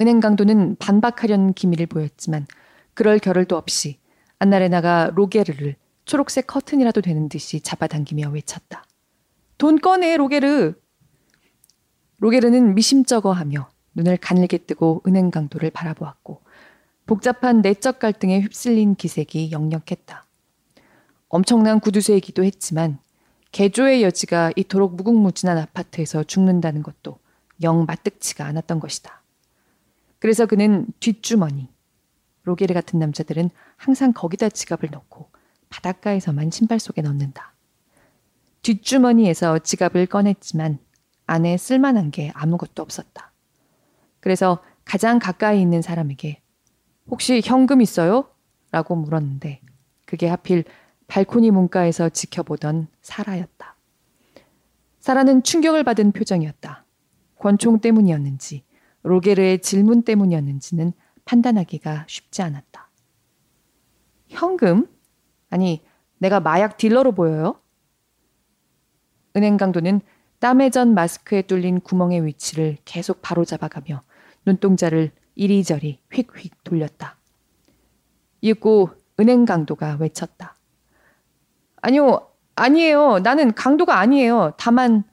은행 0.00 0.20
강도는 0.20 0.76
반박하려는 0.76 1.54
기미를 1.54 1.86
보였지만 1.86 2.46
그럴 2.94 3.18
겨를도 3.18 3.56
없이 3.56 3.98
안나레나가 4.38 5.10
로게르를 5.14 5.76
초록색 6.04 6.46
커튼이라도 6.46 7.00
되는 7.00 7.28
듯이 7.28 7.60
잡아당기며 7.60 8.30
외쳤다. 8.30 8.84
돈 9.58 9.78
꺼내, 9.78 10.16
로게르! 10.16 10.74
로게르는 12.18 12.74
미심쩍어하며 12.74 13.68
눈을 13.94 14.16
가늘게 14.16 14.58
뜨고 14.58 15.02
은행 15.06 15.30
강도를 15.30 15.70
바라보았고 15.70 16.42
복잡한 17.06 17.62
내적 17.62 17.98
갈등에 17.98 18.40
휩쓸린 18.40 18.94
기색이 18.94 19.50
역력했다. 19.50 20.26
엄청난 21.28 21.80
구두쇠이기도 21.80 22.44
했지만 22.44 22.98
개조의 23.52 24.02
여지가 24.02 24.52
이토록 24.56 24.94
무궁무진한 24.96 25.58
아파트에서 25.58 26.22
죽는다는 26.22 26.82
것도 26.82 27.18
영 27.62 27.84
마뜩치가 27.86 28.44
않았던 28.44 28.78
것이다. 28.80 29.17
그래서 30.18 30.46
그는 30.46 30.86
뒷주머니, 31.00 31.68
로게르 32.42 32.74
같은 32.74 32.98
남자들은 32.98 33.50
항상 33.76 34.12
거기다 34.12 34.48
지갑을 34.48 34.90
넣고 34.90 35.30
바닷가에서만 35.68 36.50
신발 36.50 36.80
속에 36.80 37.02
넣는다. 37.02 37.54
뒷주머니에서 38.62 39.60
지갑을 39.60 40.06
꺼냈지만 40.06 40.78
안에 41.26 41.56
쓸만한 41.56 42.10
게 42.10 42.32
아무것도 42.34 42.82
없었다. 42.82 43.32
그래서 44.20 44.62
가장 44.84 45.18
가까이 45.18 45.60
있는 45.60 45.82
사람에게 45.82 46.42
혹시 47.10 47.40
현금 47.44 47.80
있어요? 47.80 48.30
라고 48.70 48.96
물었는데 48.96 49.60
그게 50.04 50.26
하필 50.26 50.64
발코니 51.06 51.50
문가에서 51.50 52.08
지켜보던 52.08 52.88
사라였다. 53.02 53.76
사라는 55.00 55.42
충격을 55.42 55.84
받은 55.84 56.12
표정이었다. 56.12 56.84
권총 57.38 57.80
때문이었는지 57.80 58.64
로게르의 59.02 59.60
질문 59.60 60.02
때문이었는지는 60.02 60.92
판단하기가 61.24 62.06
쉽지 62.08 62.42
않았다. 62.42 62.90
현금? 64.28 64.86
아니, 65.50 65.82
내가 66.18 66.40
마약 66.40 66.76
딜러로 66.76 67.12
보여요? 67.12 67.60
은행 69.36 69.56
강도는 69.56 70.00
땀에 70.40 70.70
전 70.70 70.94
마스크에 70.94 71.42
뚫린 71.42 71.80
구멍의 71.80 72.24
위치를 72.24 72.78
계속 72.84 73.22
바로잡아가며 73.22 74.02
눈동자를 74.46 75.12
이리저리 75.34 76.00
휙휙 76.12 76.64
돌렸다. 76.64 77.16
이윽고 78.40 78.90
은행 79.20 79.44
강도가 79.44 79.96
외쳤다. 79.98 80.56
아니요, 81.80 82.28
아니에요. 82.54 83.20
나는 83.20 83.52
강도가 83.52 83.98
아니에요. 83.98 84.54
다만, 84.58 85.04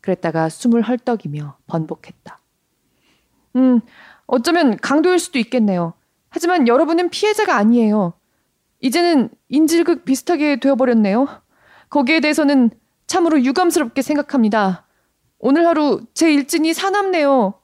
그랬다가 0.00 0.48
숨을 0.48 0.82
헐떡이며 0.82 1.58
번복했다. 1.66 2.37
음, 3.58 3.80
어쩌면 4.26 4.76
강도일 4.76 5.18
수도 5.18 5.38
있겠네요. 5.38 5.94
하지만 6.30 6.68
여러분은 6.68 7.10
피해자가 7.10 7.56
아니에요. 7.56 8.14
이제는 8.80 9.30
인질극 9.48 10.04
비슷하게 10.04 10.60
되어버렸네요. 10.60 11.26
거기에 11.90 12.20
대해서는 12.20 12.70
참으로 13.06 13.42
유감스럽게 13.42 14.02
생각합니다. 14.02 14.86
오늘 15.38 15.66
하루 15.66 16.02
제 16.14 16.32
일진이 16.32 16.74
사납네요. 16.74 17.54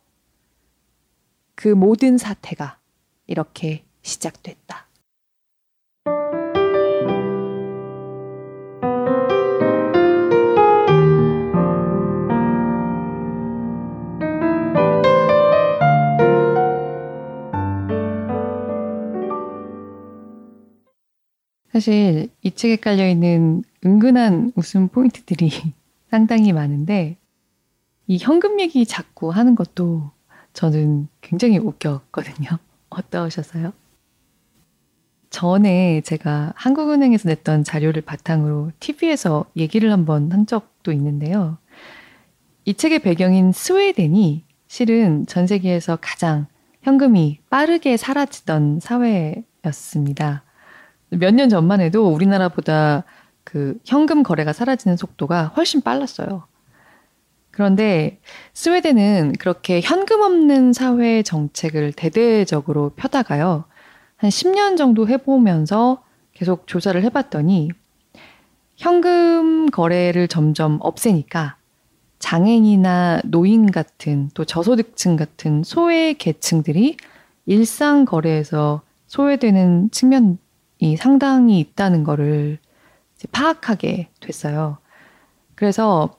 그 1.55 1.69
모든 1.69 2.19
사태가 2.19 2.79
이렇게 3.27 3.85
시작됐다. 4.03 4.84
사실 21.75 22.29
이 22.41 22.53
책에 22.53 22.77
깔려 22.77 23.09
있는 23.09 23.65
은근한 23.85 24.53
웃음 24.55 24.87
포인트들이 24.87 25.51
상당히 26.09 26.53
많은데 26.53 27.17
이 28.07 28.17
현금 28.17 28.61
얘기 28.61 28.87
자꾸 28.87 29.31
하는 29.31 29.57
것도 29.57 30.13
저는 30.53 31.09
굉장히 31.21 31.59
웃겼거든요. 31.59 32.49
어떠셨어요? 32.91 33.73
전에 35.31 36.01
제가 36.03 36.53
한국은행에서 36.55 37.29
냈던 37.29 37.65
자료를 37.65 38.03
바탕으로 38.03 38.71
TV에서 38.79 39.47
얘기를 39.57 39.91
한번 39.91 40.31
한 40.31 40.47
적도 40.47 40.93
있는데요. 40.93 41.59
이 42.65 42.75
책의 42.75 43.01
배경인 43.01 43.51
스웨덴이 43.51 44.45
실은 44.69 45.27
전 45.27 45.49
세계에서 45.49 45.99
가장 46.01 46.47
현금이 46.83 47.41
빠르게 47.51 47.97
사라지던 47.97 48.79
사회였습니다. 48.79 50.44
몇 51.11 51.35
년 51.35 51.49
전만 51.49 51.81
해도 51.81 52.09
우리나라보다 52.09 53.05
그 53.45 53.79
현금 53.85 54.23
거래가 54.23 54.53
사라지는 54.53 54.97
속도가 54.97 55.53
훨씬 55.57 55.81
빨랐어요. 55.81 56.47
그런데 57.51 58.19
스웨덴은 58.53 59.35
그렇게 59.39 59.81
현금 59.81 60.23
없는 60.23 60.73
사회 60.73 61.23
정책을 61.23 61.93
대대적으로 61.93 62.91
펴다가요. 62.97 63.65
한 64.17 64.31
10년 64.31 64.77
정도 64.77 65.07
해보면서 65.09 66.03
계속 66.33 66.67
조사를 66.67 67.01
해봤더니 67.05 67.71
현금 68.77 69.67
거래를 69.71 70.27
점점 70.27 70.79
없애니까 70.81 71.57
장애인이나 72.19 73.21
노인 73.25 73.71
같은 73.71 74.31
또 74.35 74.45
저소득층 74.45 75.15
같은 75.15 75.63
소외 75.63 76.15
계층들이 76.15 76.97
일상 77.47 78.05
거래에서 78.05 78.83
소외되는 79.07 79.91
측면이 79.93 80.39
상당히 80.99 81.61
있다는 81.61 82.05
거를 82.05 82.59
파악하게 83.33 84.11
됐어요. 84.21 84.79
그래서 85.55 86.19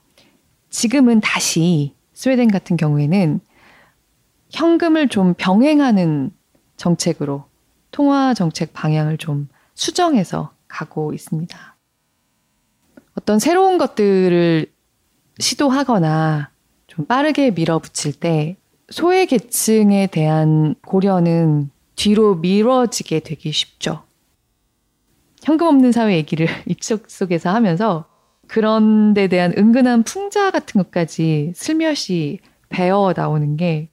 지금은 0.69 1.21
다시 1.21 1.93
스웨덴 2.13 2.49
같은 2.49 2.77
경우에는 2.77 3.39
현금을 4.51 5.09
좀 5.09 5.33
병행하는 5.37 6.31
정책으로 6.77 7.45
통화 7.91 8.33
정책 8.33 8.73
방향을 8.73 9.17
좀 9.17 9.47
수정해서 9.73 10.53
가고 10.67 11.13
있습니다. 11.13 11.75
어떤 13.17 13.39
새로운 13.39 13.77
것들을 13.77 14.71
시도하거나 15.39 16.49
좀 16.87 17.05
빠르게 17.05 17.51
밀어붙일 17.51 18.13
때 18.13 18.57
소외 18.89 19.25
계층에 19.25 20.07
대한 20.07 20.75
고려는 20.85 21.69
뒤로 21.95 22.35
미뤄지게 22.35 23.21
되기 23.21 23.51
쉽죠. 23.51 24.03
현금 25.45 25.67
없는 25.67 25.91
사회 25.91 26.15
얘기를 26.15 26.47
입속 26.65 27.07
속에서 27.07 27.53
하면서 27.53 28.05
그런 28.47 29.13
데 29.13 29.27
대한 29.27 29.53
은근한 29.55 30.03
풍자 30.03 30.49
같은 30.49 30.81
것까지 30.81 31.53
슬며시 31.55 32.39
배어 32.69 33.13
나오는 33.15 33.55
게 33.55 33.89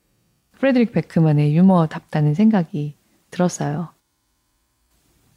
프레드릭 0.58 0.92
베크만의 0.92 1.54
유머답다는 1.54 2.32
생각이 2.32 2.94
들었어요. 3.30 3.90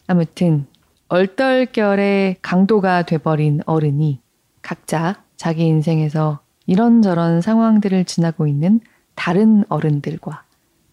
아무튼 0.08 0.68
얼떨결에 1.10 2.38
강도가 2.42 3.04
돼버린 3.04 3.60
어른이 3.66 4.22
각자 4.62 5.22
자기 5.36 5.66
인생에서 5.66 6.40
이런저런 6.66 7.42
상황들을 7.42 8.06
지나고 8.06 8.48
있는 8.48 8.80
다른 9.16 9.66
어른들과 9.68 10.44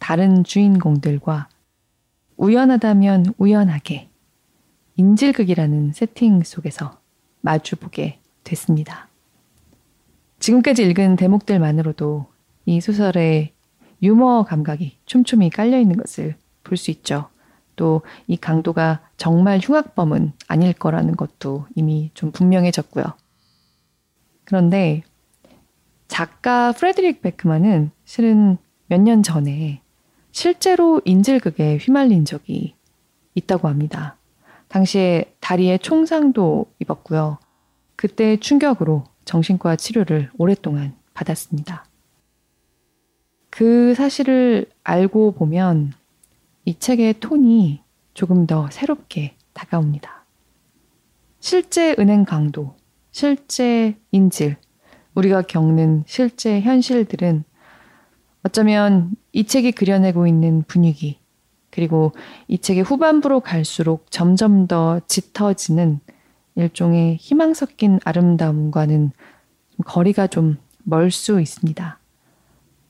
다른 0.01 0.43
주인공들과 0.43 1.49
우연하다면 2.37 3.35
우연하게 3.39 4.12
인질극이라는 5.07 5.93
세팅 5.95 6.45
속에서 6.45 7.01
마주보게 7.41 8.21
됐습니다. 8.45 9.09
지금까지 10.39 10.85
읽은 10.85 11.17
대목들만으로도 11.17 12.27
이 12.67 12.81
소설의 12.81 13.53
유머 14.01 14.45
감각이 14.45 14.99
촘촘히 15.05 15.51
깔려 15.51 15.81
있는 15.81 15.97
것을 15.97 16.37
볼 16.63 16.77
수 16.77 16.93
있죠. 16.93 17.29
또 17.75 18.03
이 18.29 18.37
강도가 18.37 19.01
정말 19.17 19.59
흉악범은 19.61 20.35
아닐 20.47 20.73
거라는 20.73 21.17
것도 21.17 21.67
이미 21.75 22.13
좀 22.15 22.31
분명해졌고요. 22.31 23.05
그런데 24.45 25.03
작가 26.07 26.71
프레드릭 26.71 27.23
베크만은 27.23 27.91
실은 28.05 28.57
몇 28.87 29.01
년 29.01 29.25
전에 29.25 29.81
실제로 30.31 31.01
인질극에 31.05 31.79
휘말린 31.79 32.25
적이 32.25 32.77
있다고 33.35 33.67
합니다. 33.67 34.17
당시에 34.73 35.35
다리에 35.41 35.77
총상도 35.77 36.73
입었고요. 36.79 37.39
그때 37.95 38.39
충격으로 38.39 39.05
정신과 39.27 39.77
치료를 39.77 40.31
오랫동안 40.39 40.97
받았습니다. 41.13 41.85
그 43.51 43.95
사실을 43.95 44.65
알고 44.83 45.33
보면 45.33 45.93
이 46.65 46.79
책의 46.79 47.21
톤이 47.21 47.83
조금 48.15 48.47
더 48.47 48.71
새롭게 48.71 49.37
다가옵니다. 49.53 50.25
실제 51.39 51.95
은행 51.99 52.25
강도, 52.25 52.75
실제 53.11 53.99
인질, 54.11 54.57
우리가 55.15 55.43
겪는 55.43 56.05
실제 56.07 56.63
현실들은 56.63 57.45
어쩌면 58.43 59.11
이 59.33 59.45
책이 59.45 59.73
그려내고 59.73 60.27
있는 60.27 60.63
분위기, 60.67 61.19
그리고 61.73 62.13
이 62.47 62.59
책의 62.59 62.85
후반부로 62.85 63.41
갈수록 63.41 64.07
점점 64.11 64.69
더 64.69 65.01
짙어지는 65.09 65.99
일종의 66.55 67.17
희망 67.17 67.55
섞인 67.55 67.99
아름다움과는 68.05 69.11
거리가 69.85 70.29
좀 70.29 70.59
멀 70.85 71.11
수 71.11 71.41
있습니다. 71.41 71.99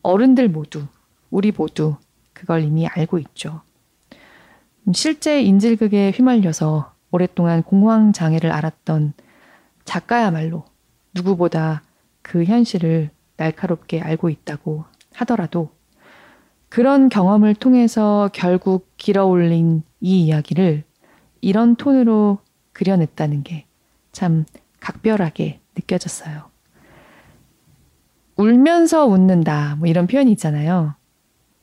어른들 0.02 0.48
모두, 0.48 0.86
우리 1.30 1.52
모두 1.52 1.96
그걸 2.32 2.62
이미 2.62 2.86
알고 2.86 3.18
있죠. 3.18 3.62
실제 4.92 5.42
인질극에 5.42 6.10
휘말려서 6.10 6.92
오랫동안 7.10 7.62
공황 7.62 8.12
장애를 8.12 8.50
앓았던 8.50 9.12
작가야말로 9.84 10.64
누구보다 11.14 11.82
그 12.22 12.44
현실을 12.44 13.10
날카롭게 13.36 14.00
알고 14.00 14.30
있다고 14.30 14.84
하더라도 15.14 15.70
그런 16.72 17.10
경험을 17.10 17.54
통해서 17.54 18.30
결국 18.32 18.88
길어 18.96 19.26
올린 19.26 19.82
이 20.00 20.24
이야기를 20.24 20.84
이런 21.42 21.76
톤으로 21.76 22.38
그려냈다는 22.72 23.42
게 23.42 23.66
참 24.12 24.44
각별하게 24.80 25.60
느껴졌어요. 25.74 26.50
울면서 28.36 29.06
웃는다, 29.06 29.76
뭐 29.76 29.88
이런 29.88 30.06
표현이 30.06 30.30
있잖아요. 30.32 30.94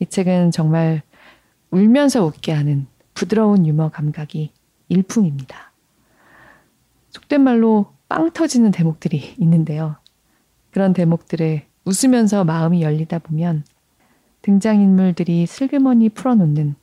이 0.00 0.06
책은 0.06 0.50
정말 0.50 1.02
울면서 1.70 2.24
웃게 2.24 2.52
하는 2.52 2.86
부드러운 3.14 3.66
유머 3.66 3.90
감각이 3.90 4.52
일품입니다. 4.88 5.72
속된 7.10 7.42
말로 7.42 7.92
빵 8.08 8.32
터지는 8.32 8.72
대목들이 8.72 9.34
있는데요. 9.38 9.96
그런 10.70 10.92
대목들에 10.92 11.66
웃으면서 11.84 12.44
마음이 12.44 12.82
열리다 12.82 13.20
보면 13.20 13.64
등장인물들이 14.42 15.46
슬그머니 15.46 16.08
풀어놓는 16.08 16.74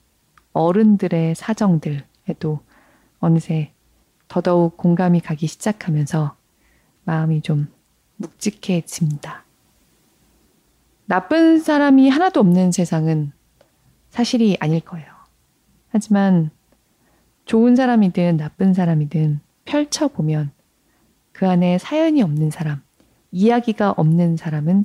어른들의 0.53 1.35
사정들에도 1.35 2.59
어느새 3.19 3.71
더더욱 4.27 4.77
공감이 4.77 5.21
가기 5.21 5.47
시작하면서 5.47 6.35
마음이 7.03 7.41
좀 7.41 7.67
묵직해집니다. 8.17 9.43
나쁜 11.05 11.59
사람이 11.59 12.09
하나도 12.09 12.41
없는 12.41 12.71
세상은 12.71 13.31
사실이 14.09 14.57
아닐 14.59 14.81
거예요. 14.81 15.07
하지만 15.89 16.51
좋은 17.45 17.75
사람이든 17.75 18.37
나쁜 18.37 18.73
사람이든 18.73 19.39
펼쳐보면 19.65 20.51
그 21.31 21.47
안에 21.47 21.77
사연이 21.77 22.21
없는 22.21 22.49
사람, 22.49 22.81
이야기가 23.31 23.91
없는 23.91 24.37
사람은 24.37 24.83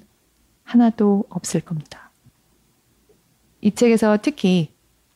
하나도 0.63 1.25
없을 1.29 1.61
겁니다. 1.61 2.02
이 3.63 3.71
책에서 3.75 4.19
특히 4.21 4.69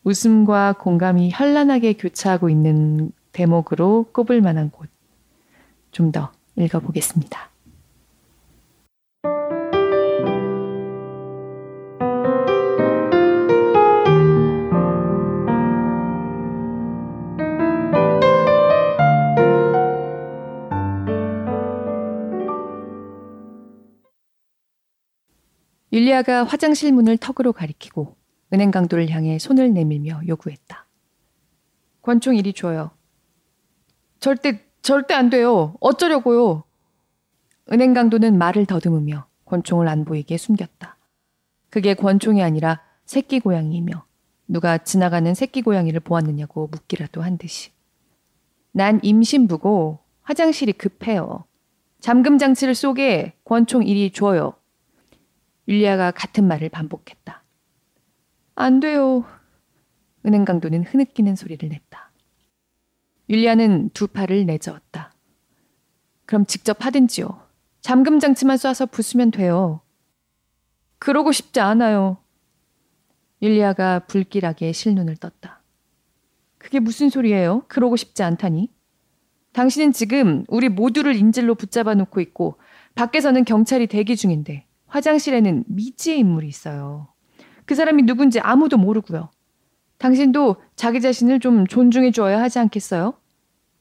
웃음과 0.05 0.75
공감이 0.75 1.31
현란하게 1.31 1.95
교차하고 1.95 2.49
있는 2.49 3.11
대목으로 3.33 4.07
꼽을 4.13 4.41
만한 4.41 4.71
곳. 4.71 4.89
좀 5.93 6.13
더 6.13 6.31
읽어보겠습니다. 6.57 7.51
율리아가 25.93 26.45
화장실 26.45 26.93
문을 26.93 27.17
턱으로 27.17 27.55
가리키고 27.55 28.16
은행 28.53 28.71
강도를 28.71 29.11
향해 29.11 29.39
손을 29.39 29.73
내밀며 29.73 30.23
요구했다. 30.27 30.87
권총 32.03 32.37
이리 32.37 32.53
줘요. 32.53 32.91
절대, 34.21 34.65
절대 34.83 35.15
안 35.15 35.31
돼요. 35.31 35.77
어쩌려고요. 35.81 36.65
은행 37.73 37.95
강도는 37.95 38.39
말을 38.39 38.67
더듬으며 38.67 39.27
권총을 39.45 39.89
안 39.89 40.05
보이게 40.05 40.37
숨겼다. 40.37 40.97
그게 41.71 41.95
권총이 41.95 42.43
아니라 42.43 42.83
새끼 43.05 43.41
고양이이며 43.41 44.05
누가 44.49 44.79
지나가는 44.79 45.35
새끼 45.35 45.63
고양이를 45.63 46.01
보았느냐고 46.01 46.69
묻기라도 46.69 47.23
한 47.23 47.39
듯이. 47.39 47.73
난 48.71 49.01
임신부고 49.03 49.99
화장실이 50.23 50.75
급해요. 50.75 51.45
잠금 52.01 52.39
장치를 52.39 52.75
쏘게 52.75 53.35
권총 53.45 53.85
이리 53.85 54.11
줘요. 54.11 54.55
율리아가 55.67 56.13
같은 56.13 56.47
말을 56.47 56.69
반복했다. 56.69 57.43
안 58.59 58.81
돼요. 58.81 59.25
은행 60.25 60.47
강도는 60.47 60.83
흐느끼는 60.85 61.37
소리를 61.37 61.69
냈다. 61.69 62.11
율리아는 63.29 63.91
두 63.91 64.07
팔을 64.07 64.47
내저었다. 64.47 65.13
그럼 66.25 66.47
직접 66.47 66.85
하든지요. 66.85 67.47
잠금 67.83 68.19
장치만 68.19 68.57
쏴서 68.57 68.91
부수면 68.91 69.31
돼요. 69.31 69.83
그러고 70.99 71.33
싶지 71.33 71.61
않아요. 71.61 72.17
율리아가 73.43 74.01
불길하게 74.01 74.73
실눈을 74.73 75.17
떴다. 75.17 75.63
그게 76.57 76.81
무슨 76.81 77.11
소리예요? 77.11 77.65
그러고 77.69 77.97
싶지 77.97 78.23
않다니? 78.23 78.71
당신은 79.53 79.93
지금 79.93 80.45
우리 80.49 80.71
모두를 80.71 81.15
인질로 81.15 81.55
붙잡아 81.57 81.95
놓고 81.95 82.21
있고 82.23 82.59
밖에서는 82.95 83.45
경찰이 83.45 83.87
대기 83.87 84.17
중인데 84.17 84.67
화장실에는 84.87 85.65
미지의 85.69 86.21
인물이 86.21 86.49
있어요. 86.49 87.09
그 87.67 87.75
사람이 87.75 88.05
누군지 88.05 88.41
아무도 88.41 88.79
모르고요. 88.79 89.31
당신도 89.99 90.57
자기 90.77 91.01
자신을 91.01 91.41
좀 91.41 91.67
존중해 91.67 92.11
주어야 92.13 92.41
하지 92.41 92.59
않겠어요? 92.59 93.15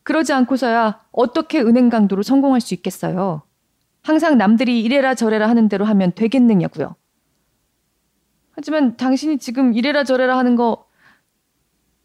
그러지 0.04 0.34
않고서야 0.34 1.06
어떻게 1.12 1.62
은행 1.62 1.90
강도로 1.90 2.24
성공할 2.24 2.62
수 2.62 2.74
있겠어요? 2.74 3.44
항상 4.02 4.38
남들이 4.38 4.82
이래라 4.82 5.16
저래라 5.16 5.50
하는 5.50 5.68
대로 5.68 5.86
하면 5.86 6.12
되겠느냐고요. 6.14 6.96
하지만 8.52 8.98
당신이 8.98 9.40
지금 9.40 9.74
이래라 9.74 10.04
저래라 10.04 10.38
하는 10.38 10.56
거 10.56 10.86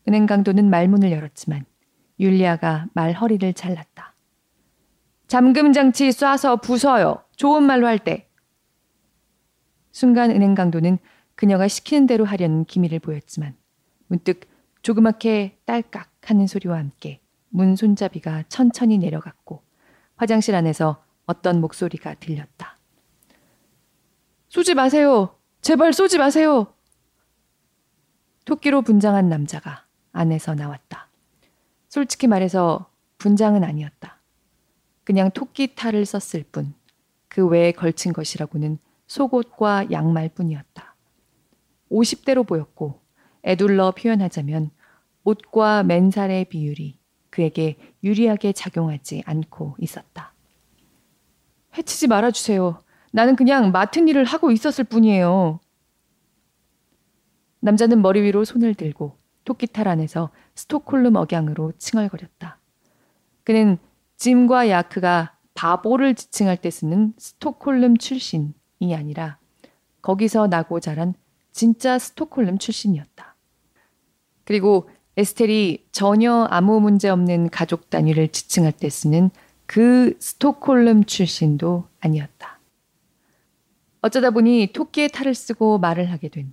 은행 0.08 0.26
강도는 0.26 0.70
말문을 0.70 1.12
열었지만 1.12 1.64
율리아가 2.18 2.86
말 2.94 3.12
허리를 3.12 3.52
잘랐다. 3.54 4.14
잠금 5.28 5.72
장치 5.72 6.08
쏴서 6.08 6.60
부숴요. 6.60 7.22
좋은 7.36 7.62
말로 7.62 7.86
할 7.86 7.98
때. 7.98 8.28
순간 9.92 10.30
은행 10.30 10.54
강도는 10.54 10.98
그녀가 11.40 11.68
시키는 11.68 12.07
대로 12.07 12.26
하려는 12.26 12.66
기미를 12.66 12.98
보였지만 12.98 13.57
문득 14.09 14.46
조그맣게 14.83 15.57
딸깍 15.64 16.11
하는 16.20 16.46
소리와 16.46 16.76
함께 16.76 17.22
문 17.48 17.76
손잡이가 17.76 18.44
천천히 18.50 18.98
내려갔고 18.98 19.62
화장실 20.16 20.55
안에서 20.55 21.03
어떤 21.24 21.62
목소리가 21.62 22.12
들렸다. 22.16 22.76
쏘지 24.50 24.74
마세요. 24.74 25.35
제발 25.62 25.94
쏘지 25.94 26.18
마세요. 26.18 26.74
토끼로 28.44 28.83
분장한 28.83 29.31
남자가 29.31 29.87
안에서 30.12 30.55
나왔다. 30.55 31.09
솔직히 31.88 32.26
말해서 32.26 32.90
분장은 33.16 33.64
아니었다. 33.64 34.20
그냥 35.05 35.31
토끼 35.31 35.74
탈을 35.74 36.05
썼을 36.05 36.44
뿐, 36.53 36.74
그 37.29 37.46
외에 37.46 37.72
걸친 37.72 38.12
것이라고는 38.12 38.76
속옷과 39.07 39.90
양말 39.90 40.29
뿐이었다. 40.35 40.89
50대로 41.90 42.46
보였고, 42.46 43.00
애둘러 43.44 43.92
표현하자면 43.92 44.70
옷과 45.24 45.83
맨살의 45.83 46.46
비율이 46.46 46.98
그에게 47.31 47.76
유리하게 48.03 48.53
작용하지 48.53 49.22
않고 49.26 49.76
있었다. 49.79 50.35
해치지 51.76 52.09
말아주세요. 52.09 52.83
나는 53.12 53.37
그냥 53.37 53.72
맡은 53.72 54.09
일을 54.09 54.24
하고 54.24 54.50
있었을 54.50 54.85
뿐이에요. 54.85 55.61
남자는 57.61 58.03
머리 58.03 58.22
위로 58.22 58.44
손을 58.44 58.74
들고 58.74 59.18
토끼탈 59.44 59.88
안에서 59.88 60.31
스톡홀름 60.55 61.16
억양으로 61.16 61.72
칭얼거렸다. 61.79 62.59
그는 63.44 63.79
짐과 64.16 64.68
야크가 64.68 65.37
바보를 65.55 66.14
지칭할 66.14 66.57
때 66.57 66.70
쓰는 66.70 67.14
스톡홀름 67.18 67.96
출신이 67.96 68.94
아니라 68.94 69.38
거기서 70.03 70.46
나고 70.46 70.81
자란 70.81 71.14
진짜 71.52 71.98
스톡홀름 71.98 72.58
출신이었다. 72.58 73.36
그리고 74.44 74.90
에스텔이 75.16 75.86
전혀 75.92 76.46
아무 76.50 76.80
문제 76.80 77.08
없는 77.08 77.50
가족 77.50 77.90
단위를 77.90 78.28
지칭할 78.28 78.72
때 78.72 78.88
쓰는 78.88 79.30
그 79.66 80.16
스톡홀름 80.18 81.04
출신도 81.04 81.84
아니었다. 82.00 82.58
어쩌다 84.00 84.30
보니 84.30 84.70
토끼의 84.72 85.10
탈을 85.10 85.34
쓰고 85.34 85.78
말을 85.78 86.10
하게 86.10 86.28
된 86.28 86.52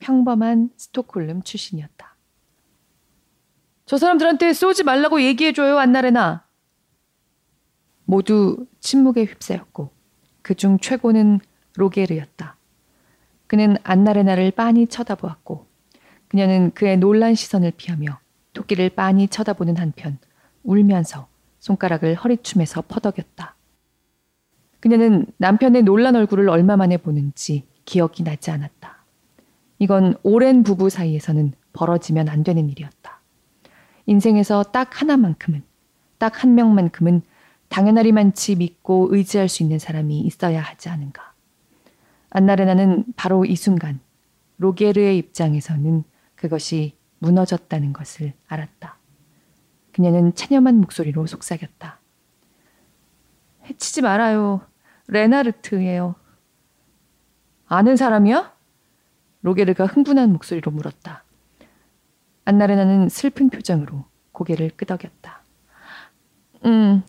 평범한 0.00 0.70
스톡홀름 0.76 1.42
출신이었다. 1.42 2.16
저 3.86 3.96
사람들한테 3.96 4.52
쏘지 4.52 4.82
말라고 4.82 5.22
얘기해줘요, 5.22 5.78
안나레나. 5.78 6.46
모두 8.04 8.66
침묵에 8.80 9.24
휩싸였고 9.24 9.90
그중 10.42 10.78
최고는 10.78 11.40
로게르였다. 11.76 12.57
그는 13.48 13.76
안나레나를 13.82 14.52
빤히 14.52 14.86
쳐다보았고 14.86 15.66
그녀는 16.28 16.70
그의 16.72 16.98
놀란 16.98 17.34
시선을 17.34 17.72
피하며 17.76 18.20
토끼를 18.52 18.90
빤히 18.90 19.26
쳐다보는 19.26 19.76
한편 19.76 20.18
울면서 20.62 21.26
손가락을 21.58 22.14
허리춤에서 22.14 22.82
퍼덕였다. 22.82 23.56
그녀는 24.80 25.26
남편의 25.38 25.82
놀란 25.82 26.14
얼굴을 26.14 26.48
얼마 26.48 26.76
만에 26.76 26.98
보는지 26.98 27.66
기억이 27.84 28.22
나지 28.22 28.50
않았다. 28.50 29.04
이건 29.78 30.14
오랜 30.22 30.62
부부 30.62 30.90
사이에서는 30.90 31.52
벌어지면 31.72 32.28
안 32.28 32.44
되는 32.44 32.68
일이었다. 32.68 33.20
인생에서 34.06 34.62
딱 34.64 35.00
하나만큼은, 35.00 35.62
딱 36.18 36.42
한 36.42 36.54
명만큼은 36.54 37.22
당연하리만치 37.68 38.56
믿고 38.56 39.08
의지할 39.10 39.48
수 39.48 39.62
있는 39.62 39.78
사람이 39.78 40.20
있어야 40.20 40.60
하지 40.60 40.88
않은가. 40.88 41.32
안나레나는 42.30 43.04
바로 43.16 43.44
이 43.44 43.56
순간 43.56 44.00
로게르의 44.58 45.18
입장에서는 45.18 46.04
그것이 46.34 46.96
무너졌다는 47.18 47.92
것을 47.92 48.32
알았다. 48.46 48.98
그녀는 49.92 50.34
체념한 50.34 50.76
목소리로 50.76 51.26
속삭였다. 51.26 51.98
해치지 53.66 54.02
말아요. 54.02 54.60
레나르트예요. 55.08 56.14
아는 57.66 57.96
사람이야? 57.96 58.56
로게르가 59.42 59.86
흥분한 59.86 60.32
목소리로 60.32 60.70
물었다. 60.70 61.24
안나레나는 62.44 63.08
슬픈 63.08 63.50
표정으로 63.50 64.04
고개를 64.32 64.70
끄덕였다. 64.76 65.42
음, 66.64 67.02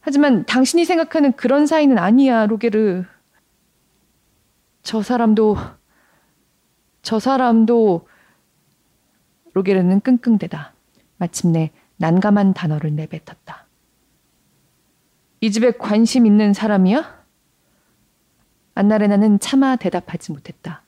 하지만 0.00 0.44
당신이 0.46 0.84
생각하는 0.84 1.32
그런 1.32 1.66
사이는 1.66 1.98
아니야, 1.98 2.46
로게르. 2.46 3.04
저 4.86 5.02
사람도, 5.02 5.56
저 7.02 7.18
사람도, 7.18 8.06
로게르는 9.52 9.98
끙끙대다. 9.98 10.74
마침내 11.16 11.72
난감한 11.96 12.54
단어를 12.54 12.94
내뱉었다. 12.94 13.66
이 15.40 15.50
집에 15.50 15.72
관심 15.72 16.24
있는 16.24 16.52
사람이야? 16.52 17.24
안나레나는 18.76 19.40
차마 19.40 19.74
대답하지 19.74 20.30
못했다. 20.30 20.84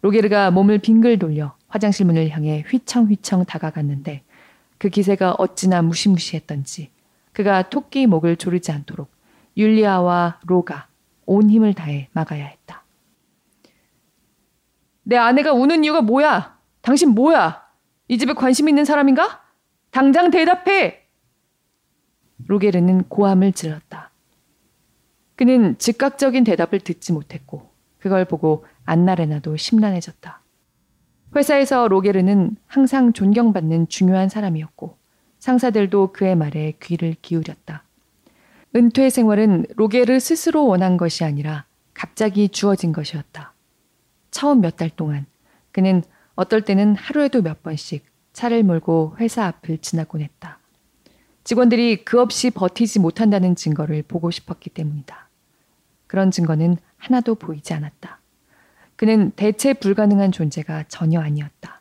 로게르가 0.00 0.50
몸을 0.50 0.78
빙글 0.78 1.18
돌려 1.18 1.58
화장실 1.68 2.06
문을 2.06 2.30
향해 2.30 2.64
휘청휘청 2.66 3.44
다가갔는데 3.44 4.24
그 4.78 4.88
기세가 4.88 5.32
어찌나 5.32 5.82
무시무시했던지 5.82 6.90
그가 7.34 7.68
토끼 7.68 8.06
목을 8.06 8.36
조르지 8.36 8.72
않도록 8.72 9.10
율리아와 9.58 10.40
로가 10.46 10.88
온 11.26 11.50
힘을 11.50 11.74
다해 11.74 12.08
막아야 12.14 12.46
했다. 12.46 12.85
내 15.08 15.16
아내가 15.16 15.52
우는 15.52 15.84
이유가 15.84 16.00
뭐야? 16.02 16.58
당신 16.82 17.10
뭐야? 17.10 17.62
이 18.08 18.18
집에 18.18 18.32
관심 18.32 18.68
있는 18.68 18.84
사람인가? 18.84 19.40
당장 19.92 20.32
대답해! 20.32 21.06
로게르는 22.48 23.04
고함을 23.04 23.52
질렀다. 23.52 24.10
그는 25.36 25.78
즉각적인 25.78 26.42
대답을 26.42 26.80
듣지 26.80 27.12
못했고 27.12 27.70
그걸 27.98 28.24
보고 28.24 28.66
안나레나도 28.84 29.56
심란해졌다. 29.56 30.40
회사에서 31.36 31.86
로게르는 31.86 32.56
항상 32.66 33.12
존경받는 33.12 33.86
중요한 33.88 34.28
사람이었고 34.28 34.98
상사들도 35.38 36.14
그의 36.14 36.34
말에 36.34 36.78
귀를 36.82 37.14
기울였다. 37.22 37.84
은퇴 38.74 39.08
생활은 39.10 39.66
로게르 39.76 40.18
스스로 40.18 40.66
원한 40.66 40.96
것이 40.96 41.22
아니라 41.22 41.64
갑자기 41.94 42.48
주어진 42.48 42.92
것이었다. 42.92 43.54
처음 44.36 44.60
몇 44.60 44.76
달 44.76 44.90
동안 44.90 45.24
그는 45.72 46.02
어떨 46.34 46.60
때는 46.60 46.94
하루에도 46.94 47.40
몇 47.40 47.62
번씩 47.62 48.04
차를 48.34 48.64
몰고 48.64 49.16
회사 49.18 49.46
앞을 49.46 49.78
지나곤 49.78 50.20
했다. 50.20 50.58
직원들이 51.44 52.04
그 52.04 52.20
없이 52.20 52.50
버티지 52.50 52.98
못한다는 52.98 53.56
증거를 53.56 54.02
보고 54.02 54.30
싶었기 54.30 54.68
때문이다. 54.68 55.30
그런 56.06 56.30
증거는 56.30 56.76
하나도 56.98 57.36
보이지 57.36 57.72
않았다. 57.72 58.20
그는 58.96 59.30
대체 59.36 59.72
불가능한 59.72 60.32
존재가 60.32 60.84
전혀 60.88 61.18
아니었다. 61.20 61.80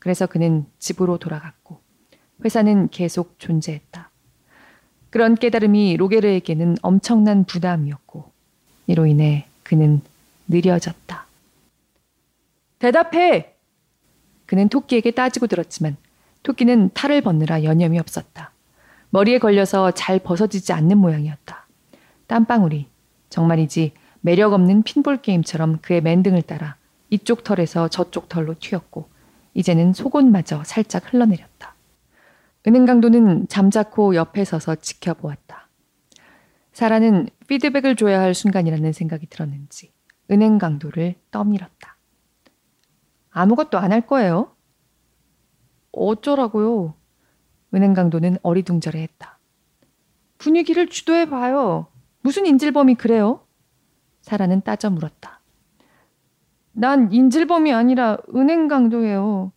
그래서 0.00 0.26
그는 0.26 0.66
집으로 0.78 1.16
돌아갔고 1.16 1.80
회사는 2.44 2.90
계속 2.90 3.38
존재했다. 3.38 4.10
그런 5.08 5.34
깨달음이 5.34 5.96
로게르에게는 5.96 6.76
엄청난 6.82 7.44
부담이었고 7.44 8.30
이로 8.86 9.06
인해 9.06 9.46
그는 9.62 10.02
느려졌다. 10.46 11.29
대답해! 12.80 13.54
그는 14.46 14.68
토끼에게 14.68 15.12
따지고 15.12 15.46
들었지만 15.46 15.96
토끼는 16.42 16.90
탈을 16.94 17.20
벗느라 17.20 17.62
여념이 17.62 17.98
없었다. 18.00 18.52
머리에 19.10 19.38
걸려서 19.38 19.90
잘 19.92 20.18
벗어지지 20.18 20.72
않는 20.72 20.96
모양이었다. 20.96 21.66
땀방울이 22.26 22.88
정말이지 23.28 23.92
매력 24.22 24.54
없는 24.54 24.82
핀볼 24.82 25.18
게임처럼 25.18 25.80
그의 25.82 26.00
맨등을 26.00 26.42
따라 26.42 26.76
이쪽 27.10 27.44
털에서 27.44 27.88
저쪽 27.88 28.28
털로 28.28 28.54
튀었고 28.58 29.10
이제는 29.52 29.92
속옷마저 29.92 30.64
살짝 30.64 31.12
흘러내렸다. 31.12 31.74
은행 32.66 32.86
강도는 32.86 33.46
잠자코 33.48 34.14
옆에 34.14 34.44
서서 34.44 34.76
지켜보았다. 34.76 35.68
사라는 36.72 37.28
피드백을 37.46 37.96
줘야 37.96 38.20
할 38.20 38.32
순간이라는 38.32 38.92
생각이 38.92 39.26
들었는지 39.26 39.92
은행 40.30 40.56
강도를 40.56 41.16
떠밀었다. 41.30 41.89
아무것도 43.30 43.78
안 43.78 43.92
할 43.92 44.06
거예요. 44.06 44.54
어쩌라고요? 45.92 46.94
은행 47.74 47.94
강도는 47.94 48.38
어리둥절해 48.42 49.00
했다. 49.02 49.38
분위기를 50.38 50.88
주도해 50.88 51.28
봐요. 51.28 51.86
무슨 52.22 52.46
인질범이 52.46 52.94
그래요? 52.94 53.46
사라는 54.22 54.62
따져 54.62 54.90
물었다. 54.90 55.40
난 56.72 57.12
인질범이 57.12 57.72
아니라 57.72 58.18
은행 58.34 58.68
강도예요. 58.68 59.52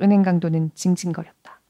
은행 0.00 0.22
강도는 0.22 0.70
징징거렸다. 0.74 1.60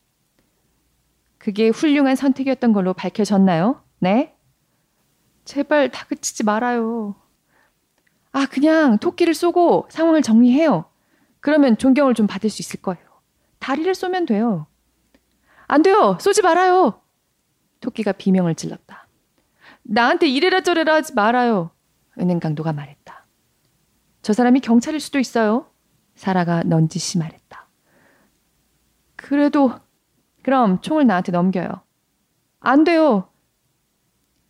그게 1.39 1.69
훌륭한 1.69 2.17
선택이었던 2.17 2.73
걸로 2.73 2.95
밝혀졌나요? 2.95 3.83
네? 3.99 4.35
제발 5.45 5.91
다그치지 5.91 6.45
말아요. 6.45 7.15
아, 8.33 8.47
그냥 8.47 8.99
토끼를 8.99 9.35
쏘고 9.35 9.87
상황을 9.91 10.23
정리해요. 10.23 10.87
그러면 11.45 11.77
존경을 11.77 12.15
좀 12.15 12.27
받을 12.27 12.49
수 12.49 12.63
있을 12.63 12.81
거예요. 12.81 13.05
다리를 13.59 13.95
쏘면 13.95 14.25
돼요. 14.25 14.67
안 15.67 15.83
돼요! 15.83 16.17
쏘지 16.19 16.41
말아요! 16.41 17.03
토끼가 17.81 18.13
비명을 18.13 18.55
질렀다. 18.55 19.07
나한테 19.83 20.27
이래라 20.27 20.63
저래라 20.63 20.95
하지 20.95 21.13
말아요. 21.13 21.71
은행 22.19 22.41
강도가 22.41 22.73
말했다. 22.73 23.27
저 24.23 24.33
사람이 24.33 24.61
경찰일 24.61 25.01
수도 25.01 25.19
있어요. 25.19 25.71
사라가 26.15 26.63
넌지시 26.63 27.19
말했다. 27.19 27.69
그래도 29.15 29.71
그럼 30.43 30.81
총을 30.81 31.07
나한테 31.07 31.31
넘겨요. 31.31 31.83
안 32.61 32.85
돼요. 32.85 33.29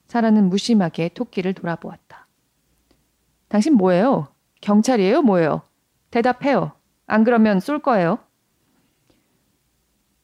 사라는 0.06 0.48
무심하게 0.48 1.08
토끼를 1.08 1.54
돌아보았다. 1.54 2.28
당신 3.48 3.74
뭐예요? 3.74 4.28
경찰이에요? 4.60 5.22
뭐예요? 5.22 5.62
대답해요. 6.12 6.73
안 7.06 7.24
그러면 7.24 7.60
쏠 7.60 7.78
거예요. 7.80 8.18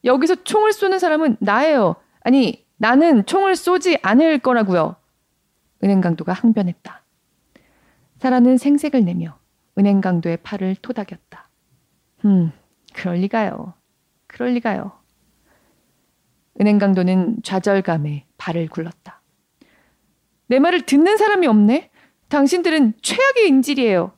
여기서 0.03 0.43
총을 0.43 0.73
쏘는 0.73 0.99
사람은 0.99 1.37
나예요. 1.39 1.95
아니, 2.21 2.65
나는 2.77 3.25
총을 3.25 3.55
쏘지 3.55 3.97
않을 4.01 4.39
거라고요. 4.39 4.95
은행 5.83 6.01
강도가 6.01 6.33
항변했다. 6.33 7.03
사라는 8.19 8.57
생색을 8.57 9.03
내며 9.05 9.37
은행 9.77 10.01
강도의 10.01 10.37
팔을 10.37 10.75
토닥였다. 10.81 11.49
음, 12.25 12.51
그럴 12.93 13.17
리가요. 13.17 13.73
그럴 14.27 14.53
리가요. 14.53 14.91
은행 16.59 16.77
강도는 16.77 17.41
좌절감에 17.43 18.25
발을 18.37 18.67
굴렀다. 18.67 19.21
내 20.47 20.59
말을 20.59 20.85
듣는 20.85 21.17
사람이 21.17 21.47
없네? 21.47 21.89
당신들은 22.29 22.93
최악의 23.01 23.47
인질이에요. 23.47 24.11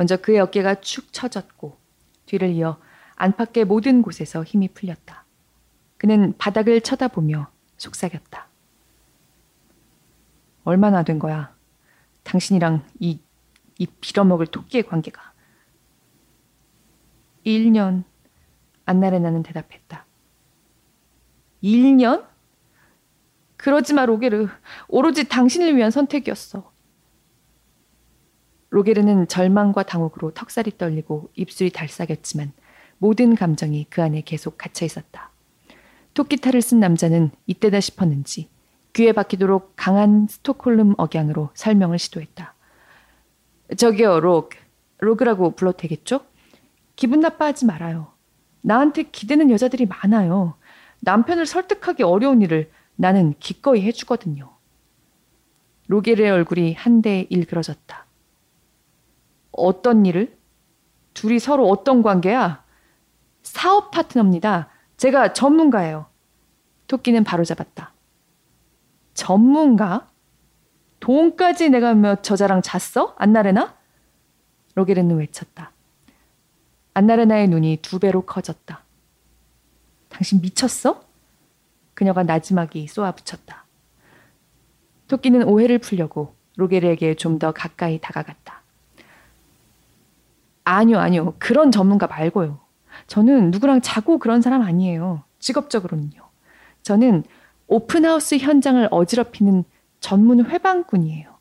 먼저 0.00 0.16
그의 0.16 0.40
어깨가 0.40 0.76
축 0.76 1.12
처졌고 1.12 1.76
뒤를 2.24 2.48
이어 2.48 2.80
안팎의 3.16 3.66
모든 3.66 4.00
곳에서 4.00 4.42
힘이 4.42 4.68
풀렸다. 4.68 5.26
그는 5.98 6.34
바닥을 6.38 6.80
쳐다보며 6.80 7.50
속삭였다. 7.76 8.48
얼마나 10.64 11.02
된 11.02 11.18
거야? 11.18 11.54
당신이랑 12.22 12.82
이, 12.98 13.20
이 13.76 13.86
빌어먹을 13.86 14.46
토끼의 14.46 14.84
관계가. 14.84 15.34
1년. 17.44 18.04
안나레나는 18.86 19.42
대답했다. 19.42 20.06
1년? 21.62 22.26
그러지 23.58 23.92
마, 23.92 24.06
로게르. 24.06 24.48
오로지 24.88 25.28
당신을 25.28 25.76
위한 25.76 25.90
선택이었어. 25.90 26.69
로게르는 28.70 29.28
절망과 29.28 29.82
당혹으로 29.82 30.32
턱살이 30.32 30.78
떨리고 30.78 31.30
입술이 31.34 31.70
달싹였지만 31.70 32.52
모든 32.98 33.34
감정이 33.34 33.86
그 33.90 34.02
안에 34.02 34.22
계속 34.22 34.58
갇혀 34.58 34.84
있었다. 34.84 35.30
토끼탈을 36.14 36.62
쓴 36.62 36.80
남자는 36.80 37.30
이때다 37.46 37.80
싶었는지 37.80 38.48
귀에 38.92 39.12
박히도록 39.12 39.72
강한 39.76 40.26
스톡홀름 40.28 40.94
억양으로 40.98 41.50
설명을 41.54 41.98
시도했다. 41.98 42.54
저기요, 43.76 44.20
록. 44.20 44.50
로그라고 44.98 45.52
불러도 45.52 45.78
되겠죠? 45.78 46.20
기분 46.96 47.20
나빠하지 47.20 47.66
말아요. 47.66 48.12
나한테 48.62 49.04
기대는 49.04 49.50
여자들이 49.50 49.86
많아요. 49.86 50.54
남편을 51.00 51.46
설득하기 51.46 52.02
어려운 52.02 52.42
일을 52.42 52.70
나는 52.96 53.34
기꺼이 53.38 53.80
해주거든요. 53.82 54.50
로게르의 55.86 56.30
얼굴이 56.30 56.74
한데 56.74 57.26
일그러졌다. 57.30 58.06
어떤 59.64 60.06
일을? 60.06 60.36
둘이 61.14 61.38
서로 61.38 61.68
어떤 61.68 62.02
관계야? 62.02 62.64
사업 63.42 63.90
파트너입니다. 63.90 64.68
제가 64.96 65.32
전문가예요. 65.32 66.06
토끼는 66.86 67.24
바로 67.24 67.44
잡았다. 67.44 67.92
전문가? 69.14 70.08
돈까지 71.00 71.70
내가 71.70 71.94
몇 71.94 72.22
저자랑 72.22 72.62
잤어? 72.62 73.14
안나레나? 73.18 73.76
로게르는 74.74 75.16
외쳤다. 75.16 75.72
안나레나의 76.94 77.48
눈이 77.48 77.78
두 77.82 77.98
배로 77.98 78.22
커졌다. 78.22 78.84
당신 80.08 80.40
미쳤어? 80.40 81.02
그녀가 81.94 82.22
나지막이 82.22 82.86
쏘아붙였다. 82.88 83.64
토끼는 85.08 85.44
오해를 85.44 85.78
풀려고 85.78 86.34
로게르에게 86.56 87.14
좀 87.14 87.38
더 87.38 87.52
가까이 87.52 87.98
다가갔다. 88.00 88.59
아니요, 90.76 90.98
아니요. 90.98 91.34
그런 91.38 91.70
전문가 91.72 92.06
말고요. 92.06 92.60
저는 93.06 93.50
누구랑 93.50 93.80
자고 93.80 94.18
그런 94.18 94.40
사람 94.40 94.62
아니에요. 94.62 95.24
직업적으로는요. 95.38 96.20
저는 96.82 97.24
오픈하우스 97.66 98.36
현장을 98.36 98.88
어지럽히는 98.90 99.64
전문 100.00 100.44
회방꾼이에요. 100.44 101.38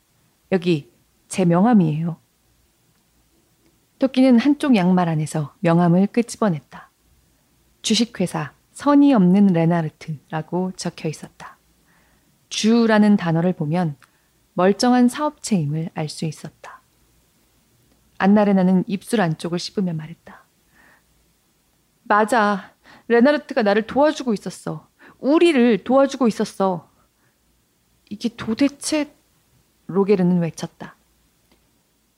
여기 0.51 0.91
제 1.27 1.45
명함이에요. 1.45 2.17
토끼는 3.99 4.39
한쪽 4.39 4.75
양말 4.75 5.09
안에서 5.09 5.53
명함을 5.59 6.07
끄집어냈다. 6.07 6.89
주식회사 7.81 8.53
선이 8.71 9.13
없는 9.13 9.47
레나르트라고 9.47 10.71
적혀 10.75 11.09
있었다. 11.09 11.57
주라는 12.49 13.17
단어를 13.17 13.53
보면 13.53 13.95
멀쩡한 14.53 15.07
사업체임을 15.07 15.89
알 15.93 16.09
수 16.09 16.25
있었다. 16.25 16.78
안나레나는 18.19 18.83
입술 18.87 19.21
안쪽을 19.21 19.57
씹으며 19.57 19.93
말했다. 19.93 20.43
맞아. 22.03 22.73
레나르트가 23.07 23.63
나를 23.63 23.87
도와주고 23.87 24.33
있었어. 24.33 24.87
우리를 25.19 25.83
도와주고 25.83 26.27
있었어. 26.27 26.89
이게 28.09 28.29
도대체 28.35 29.13
로게르는 29.87 30.39
외쳤다. 30.39 30.95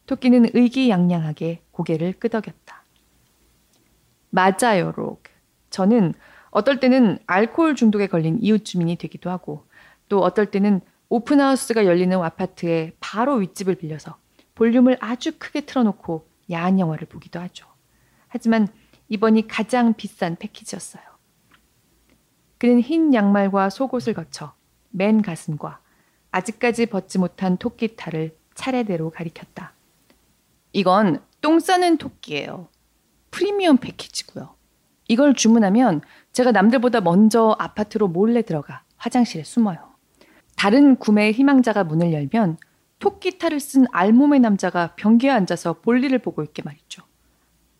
토끼는 0.05 0.47
의기양양하게 0.53 1.61
고개를 1.71 2.13
끄덕였다. 2.13 2.83
맞아요, 4.29 4.91
록. 4.95 5.23
저는 5.69 6.13
어떨 6.49 6.79
때는 6.79 7.19
알코올 7.27 7.75
중독에 7.75 8.07
걸린 8.07 8.37
이웃 8.41 8.65
주민이 8.65 8.97
되기도 8.97 9.29
하고 9.29 9.65
또 10.09 10.21
어떨 10.21 10.51
때는 10.51 10.81
오픈하우스가 11.09 11.85
열리는 11.85 12.17
아파트에 12.17 12.93
바로 12.99 13.35
윗집을 13.35 13.75
빌려서 13.75 14.17
볼륨을 14.61 14.95
아주 14.99 15.31
크게 15.39 15.61
틀어놓고 15.61 16.27
야한 16.51 16.79
영화를 16.79 17.07
보기도 17.07 17.39
하죠. 17.39 17.65
하지만 18.27 18.67
이번이 19.09 19.47
가장 19.47 19.95
비싼 19.95 20.35
패키지였어요. 20.35 21.01
그는 22.59 22.79
흰 22.79 23.11
양말과 23.11 23.71
속옷을 23.71 24.13
거쳐 24.13 24.53
맨 24.91 25.23
가슴과 25.23 25.79
아직까지 26.29 26.85
벗지 26.85 27.17
못한 27.17 27.57
토끼 27.57 27.95
탈을 27.95 28.37
차례대로 28.53 29.09
가리켰다. 29.09 29.73
이건 30.73 31.23
똥 31.41 31.59
싸는 31.59 31.97
토끼예요. 31.97 32.67
프리미엄 33.31 33.77
패키지고요. 33.77 34.53
이걸 35.07 35.33
주문하면 35.33 36.01
제가 36.33 36.51
남들보다 36.51 37.01
먼저 37.01 37.55
아파트로 37.57 38.09
몰래 38.09 38.43
들어가 38.43 38.83
화장실에 38.97 39.43
숨어요. 39.43 39.79
다른 40.55 40.97
구매 40.97 41.31
희망자가 41.31 41.83
문을 41.83 42.13
열면 42.13 42.59
토끼 43.01 43.39
탈을 43.39 43.59
쓴 43.59 43.85
알몸의 43.91 44.39
남자가 44.39 44.93
변기에 44.95 45.31
앉아서 45.31 45.81
볼일을 45.81 46.19
보고 46.19 46.43
있게 46.43 46.61
말이죠. 46.61 47.01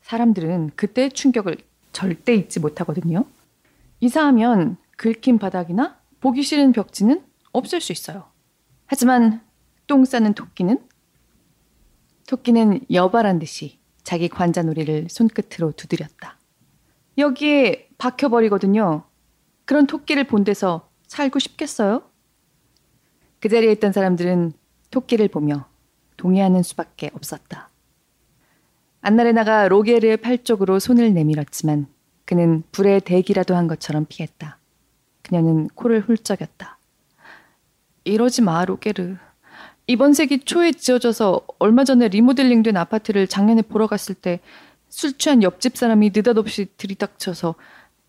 사람들은 0.02 0.72
그때의 0.76 1.12
충격을 1.12 1.58
절대 1.94 2.34
잊지 2.34 2.60
못하거든요. 2.60 3.26
이사하면 4.00 4.78
긁힌 4.98 5.38
바닥이나 5.38 6.00
보기 6.20 6.42
싫은 6.42 6.72
벽지는 6.72 7.24
없을 7.52 7.82
수 7.82 7.92
있어요. 7.92 8.26
하지만 8.88 9.42
똥 9.86 10.06
싸는 10.06 10.34
토끼는? 10.34 10.80
토끼는 12.28 12.82
여발한 12.92 13.38
듯이 13.38 13.80
자기 14.04 14.28
관자놀이를 14.28 15.08
손끝으로 15.08 15.74
두드렸다. 15.74 16.40
여기에 17.20 17.90
박혀버리거든요. 18.00 19.04
그런 19.66 19.86
토끼를 19.86 20.24
본 20.24 20.44
데서 20.44 20.90
살고 21.06 21.38
싶겠어요? 21.38 22.02
그 23.40 23.50
자리에 23.50 23.72
있던 23.74 23.92
사람들은 23.92 24.54
토끼를 24.92 25.28
보며 25.28 25.66
동의하는 26.18 26.64
수밖에 26.64 27.10
없었다. 27.14 27.70
안나레나가 29.02 29.68
로게르의 29.68 30.18
팔 30.18 30.44
쪽으로 30.44 30.80
손을 30.80 31.14
내밀었지만 31.14 31.88
그는 32.26 32.64
불에 32.72 33.00
대기라도 33.00 33.56
한 33.56 33.68
것처럼 33.68 34.06
피했다. 34.08 34.60
그녀는 35.24 35.68
코를 35.70 36.02
훌쩍였다. 36.02 36.78
이러지 38.04 38.42
마, 38.44 38.64
로게르. 38.66 39.16
이번 39.88 40.14
세기 40.14 40.40
초에 40.40 40.72
지어져서 40.72 41.42
얼마 41.58 41.84
전에 41.84 42.08
리모델링된 42.08 42.78
아파트를 42.78 43.28
작년에 43.28 43.64
보러 43.64 43.88
갔을 43.88 44.14
때 44.14 44.40
술 44.92 45.18
취한 45.18 45.42
옆집 45.42 45.78
사람이 45.78 46.12
느닷없이 46.14 46.68
들이닥쳐서 46.76 47.56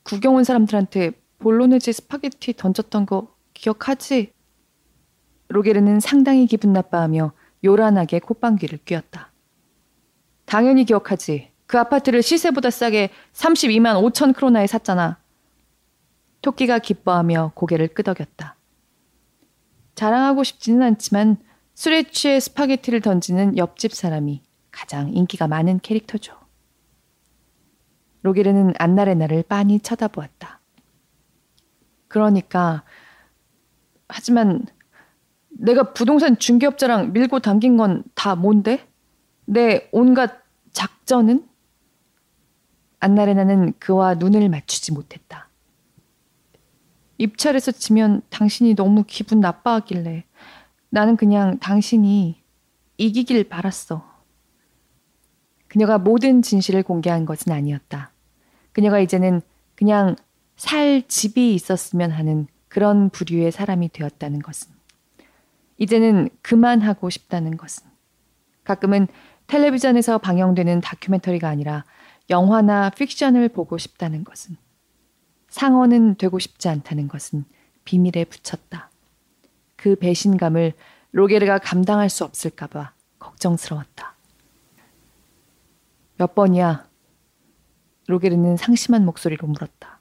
구경 0.03 0.35
온 0.35 0.43
사람들한테 0.43 1.13
볼로네제 1.39 1.93
스파게티 1.93 2.55
던졌던 2.55 3.07
거 3.07 3.35
기억하지? 3.55 4.33
로게르는 5.53 6.01
상당히 6.01 6.47
기분 6.47 6.73
나빠하며 6.73 7.33
요란하게 7.63 8.21
콧방귀를 8.21 8.79
뀌었다. 8.85 9.31
당연히 10.47 10.85
기억하지. 10.85 11.53
그 11.67 11.79
아파트를 11.79 12.23
시세보다 12.23 12.71
싸게 12.71 13.11
32만 13.33 14.03
5천 14.03 14.35
크로나에 14.35 14.67
샀잖아. 14.67 15.19
토끼가 16.41 16.79
기뻐하며 16.79 17.53
고개를 17.55 17.89
끄덕였다. 17.89 18.57
자랑하고 19.95 20.43
싶지는 20.43 20.83
않지만 20.83 21.37
술에 21.75 22.05
취해 22.05 22.41
스파게티를 22.41 23.01
던지는 23.01 23.57
옆집 23.59 23.93
사람이 23.93 24.43
가장 24.71 25.13
인기가 25.13 25.47
많은 25.47 25.81
캐릭터죠. 25.81 26.35
로게르는 28.23 28.75
안나레나를 28.79 29.45
빤히 29.49 29.81
쳐다보았다. 29.81 30.61
그러니까 32.09 32.85
하지만 34.09 34.67
내가 35.63 35.93
부동산 35.93 36.39
중개업자랑 36.39 37.13
밀고 37.13 37.39
당긴 37.39 37.77
건 37.77 38.03
다 38.15 38.35
뭔데? 38.35 38.89
내 39.45 39.89
온갖 39.93 40.43
작전은? 40.73 41.47
안나레나는 42.99 43.75
그와 43.79 44.15
눈을 44.15 44.49
맞추지 44.49 44.93
못했다. 44.93 45.49
입찰에서 47.19 47.71
지면 47.73 48.23
당신이 48.31 48.75
너무 48.75 49.05
기분 49.07 49.41
나빠하길래 49.41 50.25
나는 50.91 51.17
그냥 51.17 51.59
당신이 51.59 52.43
이기길 52.99 53.49
바랐어. 53.49 54.05
그녀가 55.69 55.99
모든 55.99 56.43
진실을 56.43 56.83
공개한 56.83 57.25
것은 57.25 57.53
아니었다. 57.53 58.13
그녀가 58.73 58.99
이제는 58.99 59.41
그냥 59.75 60.17
살 60.57 61.03
집이 61.07 61.55
있었으면 61.55 62.11
하는 62.11 62.47
그런 62.69 63.11
부류의 63.11 63.53
사람이 63.53 63.91
되었다는 63.91 64.41
것은. 64.41 64.82
이제는 65.83 66.29
그만하고 66.43 67.11
싶다는 67.11 67.57
것은. 67.57 67.85
가끔은 68.63 69.09
텔레비전에서 69.49 70.19
방영되는 70.19 70.81
다큐멘터리가 70.81 71.49
아니라 71.49 71.85
영화나 72.31 72.89
픽션을 72.91 73.49
보고 73.49 73.79
싶다는 73.79 74.23
것은. 74.23 74.57
상어는 75.49 76.15
되고 76.19 76.39
싶지 76.39 76.69
않다는 76.69 77.09
것은 77.09 77.45
비밀에 77.85 78.25
붙였다. 78.27 78.91
그 79.75 79.97
배신감을 79.97 80.75
로게르가 81.11 81.59
감당할 81.59 82.09
수 82.09 82.23
없을까봐 82.23 82.93
걱정스러웠다. 83.19 84.15
몇 86.17 86.37
번이야? 86.37 86.87
로게르는 88.07 88.57
상심한 88.57 89.05
목소리로 89.05 89.49
물었다. 89.49 89.99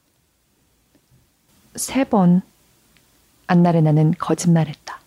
세 1.76 2.04
번. 2.04 2.44
안나레나는 3.48 4.14
거짓말했다. 4.20 5.01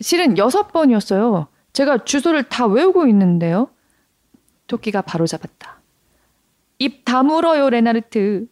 실은 0.00 0.38
여섯 0.38 0.68
번이었어요. 0.72 1.48
제가 1.72 2.04
주소를 2.04 2.48
다 2.48 2.66
외우고 2.66 3.06
있는데요. 3.08 3.70
토끼가 4.66 5.02
바로 5.02 5.26
잡았다. 5.26 5.80
입 6.78 7.04
다물어요, 7.04 7.70
레나르트. 7.70 8.46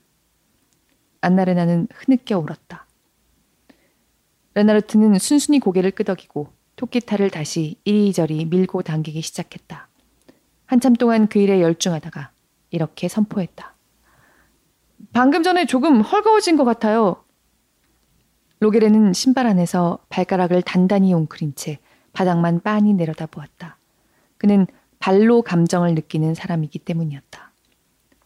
안나레나는 1.20 1.88
흐느껴 1.94 2.38
울었다. 2.38 2.86
레나르트는 4.54 5.18
순순히 5.18 5.60
고개를 5.60 5.90
끄덕이고 5.90 6.48
토끼탈을 6.76 7.30
다시 7.30 7.78
이리저리 7.84 8.46
밀고 8.46 8.82
당기기 8.82 9.22
시작했다. 9.22 9.88
한참 10.66 10.94
동안 10.94 11.28
그 11.28 11.38
일에 11.38 11.60
열중하다가 11.60 12.30
이렇게 12.70 13.08
선포했다. 13.08 13.74
방금 15.12 15.42
전에 15.42 15.66
조금 15.66 16.00
헐거워진 16.00 16.56
것 16.56 16.64
같아요. 16.64 17.24
로게르는 18.60 19.12
신발 19.12 19.46
안에서 19.46 19.98
발가락을 20.08 20.62
단단히 20.62 21.12
웅크린 21.12 21.54
채 21.56 21.78
바닥만 22.12 22.60
빤히 22.60 22.94
내려다 22.94 23.26
보았다. 23.26 23.76
그는 24.38 24.66
발로 24.98 25.42
감정을 25.42 25.94
느끼는 25.94 26.34
사람이기 26.34 26.78
때문이었다. 26.80 27.52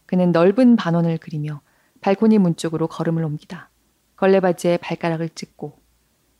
그는 0.05 0.31
넓은 0.31 0.77
반원을 0.77 1.17
그리며 1.17 1.61
발코니 1.99 2.37
문 2.37 2.55
쪽으로 2.55 2.87
걸음을 2.87 3.23
옮기다. 3.23 3.69
걸레바지에 4.15 4.77
발가락을 4.77 5.29
찍고 5.29 5.77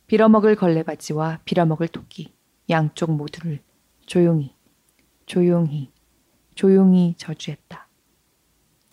빌어먹을 0.06 0.56
걸레바지와 0.56 1.40
빌어먹을 1.44 1.88
토끼 1.88 2.32
양쪽 2.70 3.12
모두를 3.12 3.60
조용히 4.06 4.54
조용히 5.26 5.90
조용히 6.54 7.14
저주했다. 7.18 7.86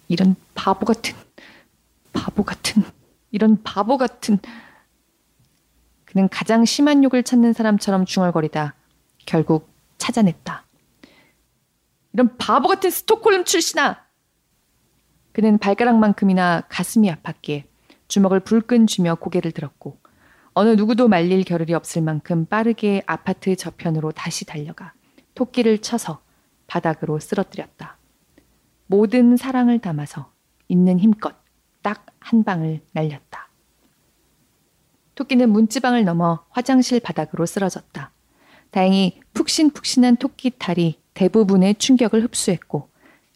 이런 0.08 0.36
바보 0.56 0.86
같은 0.86 1.16
바보 2.14 2.44
같은 2.44 2.84
이런 3.32 3.62
바보 3.64 3.98
같은 3.98 4.40
그는 6.12 6.28
가장 6.30 6.66
심한 6.66 7.04
욕을 7.04 7.24
찾는 7.24 7.54
사람처럼 7.54 8.06
중얼거리다 8.06 8.76
결국 9.26 9.70
찾아냈다. 9.98 10.66
이런 12.14 12.38
바보 12.38 12.68
같은 12.68 12.90
스톡홀름 12.90 13.46
출신아! 13.46 14.04
그는 15.32 15.58
발가락만큼이나 15.60 16.64
가슴이 16.70 17.10
아팠기에 17.12 17.64
주먹을 18.08 18.40
불끈 18.40 18.88
쥐며 18.88 19.16
고개를 19.16 19.52
들었고 19.52 20.00
어느 20.54 20.70
누구도 20.70 21.08
말릴 21.08 21.44
겨를이 21.44 21.74
없을 21.74 22.02
만큼 22.02 22.46
빠르게 22.46 23.04
아파트 23.06 23.56
저편으로 23.56 24.12
다시 24.12 24.46
달려가 24.46 24.94
토끼를 25.36 25.78
쳐서 25.80 26.22
바닥으로 26.66 27.20
쓰러뜨렸다. 27.20 27.98
모든 28.88 29.38
사랑을 29.38 29.80
담아서 29.80 30.32
있는 30.68 31.00
힘껏 31.00 31.36
딱 31.84 32.10
한 32.20 32.44
방을 32.44 32.82
날렸다. 32.92 33.49
토끼는 35.20 35.50
문지방을 35.50 36.06
넘어 36.06 36.46
화장실 36.50 37.02
바닥으로 37.02 37.46
쓰러졌다. 37.46 38.12
다행히 38.72 39.20
푹신푹신한 39.34 40.16
토끼 40.16 40.50
탈이 40.58 40.98
대부분의 41.14 41.76
충격을 41.76 42.24
흡수했고 42.24 42.90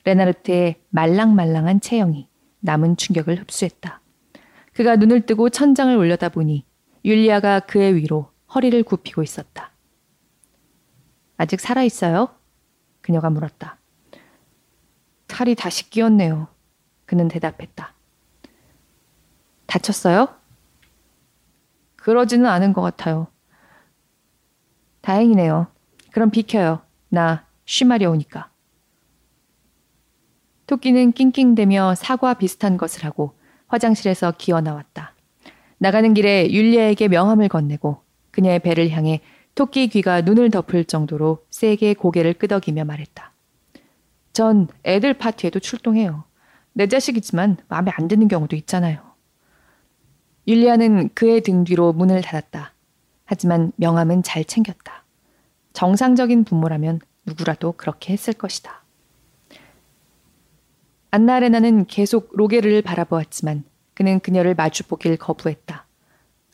레나르트의 0.06 0.76
말랑말랑한 0.92 1.82
체형이 1.82 2.30
남은 2.62 2.96
충격을 2.96 3.38
흡수했다. 3.42 4.00
그가 4.72 4.96
눈을 4.96 5.26
뜨고 5.26 5.50
천장을 5.50 5.94
올려다 5.98 6.30
보니 6.30 6.66
율리아가 7.04 7.60
그의 7.60 7.96
위로 7.96 8.32
허리를 8.56 8.82
굽히고 8.84 9.22
있었다. 9.22 9.72
아직 11.36 11.60
살아있어요? 11.60 12.30
그녀가 13.02 13.30
물었다. 13.30 13.78
탈이 15.28 15.56
다시 15.56 15.90
끼었네요. 15.90 16.48
그는 17.06 17.28
대답했다. 17.28 17.94
다쳤어요? 19.66 20.43
그러지는 22.04 22.48
않은 22.48 22.74
것 22.74 22.82
같아요. 22.82 23.28
다행이네요. 25.00 25.68
그럼 26.12 26.32
비켜요. 26.32 26.82
나 27.08 27.46
쉬마려 27.64 28.12
오니까. 28.12 28.50
토끼는 30.68 31.14
낑낑대며 31.14 31.96
사과 31.96 32.34
비슷한 32.34 32.76
것을 32.76 33.06
하고 33.06 33.38
화장실에서 33.68 34.34
기어 34.38 34.60
나왔다. 34.60 35.14
나가는 35.78 36.14
길에 36.14 36.52
율리아에게 36.52 37.08
명함을 37.08 37.48
건네고 37.48 38.02
그녀의 38.32 38.60
배를 38.60 38.90
향해 38.90 39.22
토끼 39.56 39.88
귀가 39.88 40.20
눈을 40.20 40.52
덮을 40.52 40.84
정도로 40.84 41.46
세게 41.52 41.94
고개를 41.94 42.34
끄덕이며 42.34 42.84
말했다. 42.84 43.32
전 44.34 44.68
애들 44.84 45.14
파티에도 45.14 45.62
출동해요. 45.62 46.26
내 46.74 46.88
자식이지만 46.88 47.58
마음에 47.70 47.92
안 47.96 48.10
드는 48.10 48.28
경우도 48.28 48.58
있잖아요. 48.58 49.13
율리아는 50.48 51.10
그의 51.14 51.42
등 51.42 51.64
뒤로 51.64 51.94
문을 51.94 52.22
닫았다. 52.22 52.74
하지만 53.26 53.72
명함은 53.78 54.24
잘 54.24 54.44
챙겼다. 54.44 55.04
정상적인 55.74 56.44
부모라면 56.44 57.00
누구라도 57.26 57.74
그렇게 57.74 58.14
했을 58.14 58.34
것이다. 58.34 58.84
안나 61.12 61.40
레나는 61.40 61.86
계속 61.86 62.30
로게르를 62.34 62.82
바라보았지만 62.82 63.64
그는 63.94 64.20
그녀를 64.20 64.56
마주보길 64.56 65.18
거부했다. 65.18 65.86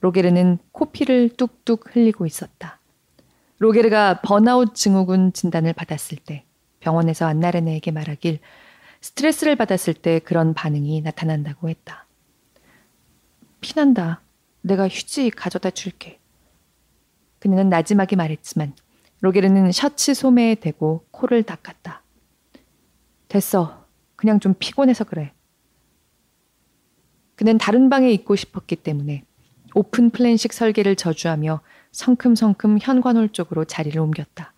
로게르는 0.01 0.59
코피를 0.71 1.29
뚝뚝 1.29 1.95
흘리고 1.95 2.25
있었다. 2.25 2.79
로게르가 3.59 4.21
번아웃 4.21 4.75
증후군 4.75 5.33
진단을 5.33 5.73
받았을 5.73 6.17
때 6.17 6.45
병원에서 6.79 7.25
안나레네에게 7.25 7.91
말하길 7.91 8.39
스트레스를 9.01 9.55
받았을 9.55 9.93
때 9.93 10.19
그런 10.19 10.53
반응이 10.53 11.01
나타난다고 11.01 11.69
했다. 11.69 12.05
피난다. 13.61 14.21
내가 14.61 14.87
휴지 14.87 15.29
가져다 15.29 15.69
줄게. 15.69 16.19
그녀는 17.39 17.69
나지막이 17.69 18.15
말했지만 18.15 18.73
로게르는 19.21 19.71
셔츠 19.71 20.13
소매에 20.13 20.55
대고 20.55 21.05
코를 21.11 21.43
닦았다. 21.43 22.03
됐어. 23.27 23.85
그냥 24.15 24.39
좀 24.39 24.53
피곤해서 24.57 25.03
그래. 25.05 25.33
그는 27.35 27.57
다른 27.57 27.89
방에 27.89 28.11
있고 28.11 28.35
싶었기 28.35 28.77
때문에 28.77 29.23
오픈 29.73 30.09
플랜식 30.09 30.51
설계를 30.51 30.95
저주하며 30.95 31.61
성큼성큼 31.91 32.79
현관홀 32.81 33.29
쪽으로 33.29 33.65
자리를 33.65 33.99
옮겼다. 33.99 34.53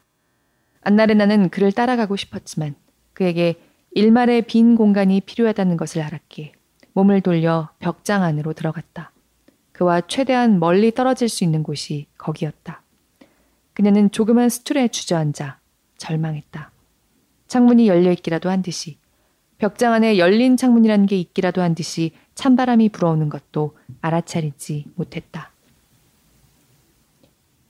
안나레나는 0.81 1.49
그를 1.49 1.71
따라가고 1.71 2.15
싶었지만 2.15 2.75
그에게 3.13 3.61
일말의 3.91 4.43
빈 4.43 4.75
공간이 4.75 5.21
필요하다는 5.21 5.77
것을 5.77 6.01
알았기에 6.01 6.53
몸을 6.93 7.21
돌려 7.21 7.69
벽장 7.79 8.23
안으로 8.23 8.53
들어갔다. 8.53 9.11
그와 9.71 10.01
최대한 10.01 10.59
멀리 10.59 10.91
떨어질 10.91 11.29
수 11.29 11.43
있는 11.43 11.63
곳이 11.63 12.07
거기였다. 12.17 12.81
그녀는 13.73 14.11
조그만 14.11 14.49
스툴에 14.49 14.89
주저앉아 14.89 15.59
절망했다. 15.97 16.71
창문이 17.47 17.87
열려 17.87 18.11
있기라도 18.11 18.49
한 18.49 18.61
듯이 18.61 18.97
벽장 19.57 19.93
안에 19.93 20.17
열린 20.17 20.57
창문이라는 20.57 21.05
게 21.05 21.17
있기라도 21.17 21.61
한 21.61 21.75
듯이 21.75 22.11
찬바람이 22.35 22.89
불어오는 22.89 23.29
것도 23.29 23.77
알아차리지 24.01 24.85
못했다. 24.95 25.51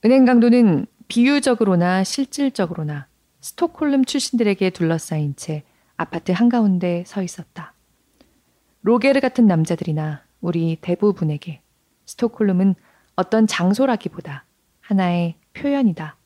은행 0.05 0.25
강도는 0.25 0.85
비유적으로나 1.07 2.03
실질적으로나 2.03 3.07
스톡홀름 3.41 4.05
출신들에게 4.05 4.69
둘러싸인 4.69 5.35
채 5.35 5.63
아파트 5.97 6.31
한가운데 6.31 7.03
서 7.05 7.21
있었다. 7.21 7.73
로게르 8.83 9.19
같은 9.19 9.45
남자들이나 9.45 10.23
우리 10.39 10.77
대부분에게 10.81 11.61
스톡홀름은 12.05 12.75
어떤 13.15 13.45
장소라기보다 13.45 14.45
하나의 14.79 15.35
표현이다. 15.53 16.17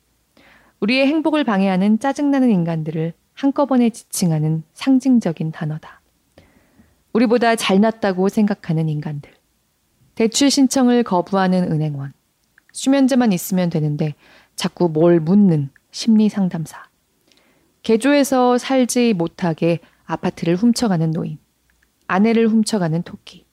우리의 0.80 1.06
행복을 1.06 1.44
방해하는 1.44 1.98
짜증나는 1.98 2.50
인간들을 2.50 3.12
한꺼번에 3.34 3.90
지칭하는 3.90 4.62
상징적인 4.72 5.52
단어다. 5.52 6.00
우리보다 7.12 7.56
잘났다고 7.56 8.28
생각하는 8.28 8.88
인간들. 8.88 9.30
대출 10.14 10.50
신청을 10.50 11.02
거부하는 11.02 11.70
은행원. 11.70 12.12
수면제만 12.72 13.32
있으면 13.32 13.68
되는데 13.68 14.14
자꾸 14.54 14.88
뭘 14.88 15.20
묻는 15.20 15.70
심리 15.90 16.28
상담사. 16.30 16.84
개조해서 17.82 18.58
살지 18.58 19.14
못하게 19.14 19.80
아파트를 20.04 20.56
훔쳐가는 20.56 21.10
노인. 21.10 21.38
아내를 22.06 22.48
훔쳐가는 22.48 23.02
토끼. 23.02 23.46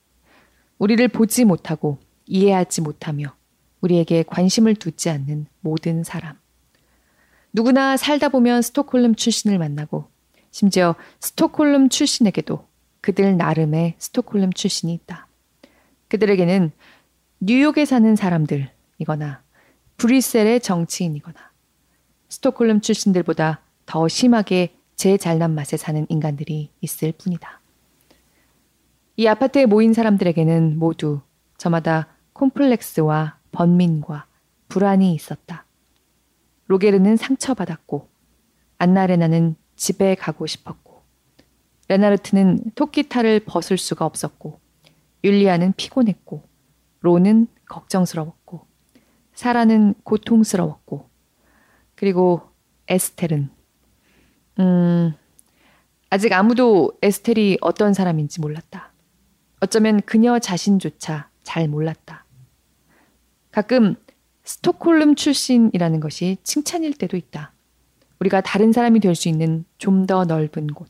우리를 0.78 1.06
보지 1.08 1.44
못하고 1.44 1.98
이해하지 2.26 2.80
못하며 2.80 3.34
우리에게 3.80 4.22
관심을 4.24 4.74
두지 4.74 5.10
않는 5.10 5.46
모든 5.60 6.04
사람. 6.04 6.38
누구나 7.52 7.96
살다 7.96 8.28
보면 8.30 8.62
스톡홀름 8.62 9.14
출신을 9.14 9.58
만나고 9.58 10.08
심지어 10.50 10.94
스톡홀름 11.20 11.88
출신에게도 11.88 12.66
그들 13.00 13.36
나름의 13.36 13.94
스톡홀름 13.98 14.52
출신이 14.52 14.92
있다. 14.94 15.28
그들에게는 16.08 16.72
뉴욕에 17.40 17.84
사는 17.84 18.16
사람들이거나 18.16 19.42
브뤼셀의 19.96 20.60
정치인이거나 20.60 21.36
스톡홀름 22.28 22.80
출신들보다 22.80 23.60
더 23.86 24.08
심하게 24.08 24.74
제 24.96 25.16
잘난 25.16 25.54
맛에 25.54 25.76
사는 25.76 26.06
인간들이 26.08 26.70
있을 26.80 27.12
뿐이다. 27.12 27.60
이 29.16 29.28
아파트에 29.28 29.66
모인 29.66 29.92
사람들에게는 29.92 30.78
모두 30.78 31.20
저마다 31.56 32.08
콤플렉스와 32.32 33.38
번민과 33.52 34.26
불안이 34.68 35.14
있었다. 35.14 35.66
로게르는 36.66 37.16
상처받았고, 37.16 38.08
안나레나는 38.78 39.54
집에 39.76 40.16
가고 40.16 40.46
싶었고, 40.46 41.02
레나르트는 41.86 42.72
토끼탈을 42.74 43.40
벗을 43.44 43.78
수가 43.78 44.04
없었고, 44.04 44.58
율리아는 45.22 45.74
피곤했고, 45.76 46.42
로는 47.00 47.46
걱정스러웠고, 47.68 48.66
사라는 49.34 49.94
고통스러웠고, 50.02 51.08
그리고 51.94 52.42
에스텔은, 52.88 53.48
음, 54.58 55.14
아직 56.10 56.32
아무도 56.32 56.92
에스텔이 57.00 57.58
어떤 57.60 57.94
사람인지 57.94 58.40
몰랐다. 58.40 58.93
어쩌면 59.64 60.02
그녀 60.02 60.38
자신조차 60.38 61.30
잘 61.42 61.68
몰랐다. 61.68 62.26
가끔 63.50 63.96
스톡홀름 64.44 65.14
출신이라는 65.14 66.00
것이 66.00 66.36
칭찬일 66.42 66.98
때도 66.98 67.16
있다. 67.16 67.52
우리가 68.20 68.42
다른 68.42 68.72
사람이 68.72 69.00
될 69.00 69.14
수 69.14 69.28
있는 69.30 69.64
좀 69.78 70.06
더 70.06 70.26
넓은 70.26 70.66
곳. 70.68 70.88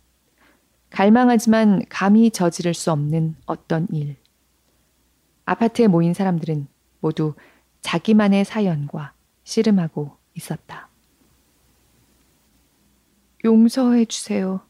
갈망하지만 0.91 1.85
감히 1.89 2.33
저지를 2.33 2.75
수 2.75 2.91
없는 2.91 3.37
어떤 3.47 3.87
일. 3.93 4.16
아파트에 5.45 5.87
모인 5.87 6.12
사람들은 6.12 6.66
모두 6.99 7.35
자기만의 7.83 8.45
사연과 8.45 9.12
씨름하고 9.45 10.16
있었다. 10.35 10.89
용서해 13.45 14.07
주세요. 14.07 14.62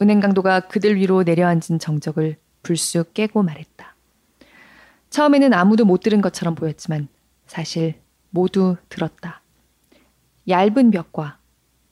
은행 0.00 0.20
강도가 0.20 0.60
그들 0.60 0.96
위로 0.96 1.22
내려앉은 1.22 1.78
정적을 1.78 2.36
불쑥 2.62 3.14
깨고 3.14 3.42
말했다. 3.42 3.96
처음에는 5.10 5.52
아무도 5.54 5.84
못 5.84 6.00
들은 6.00 6.20
것처럼 6.20 6.54
보였지만 6.54 7.08
사실 7.46 8.00
모두 8.30 8.76
들었다. 8.88 9.42
얇은 10.46 10.90
벽과 10.90 11.38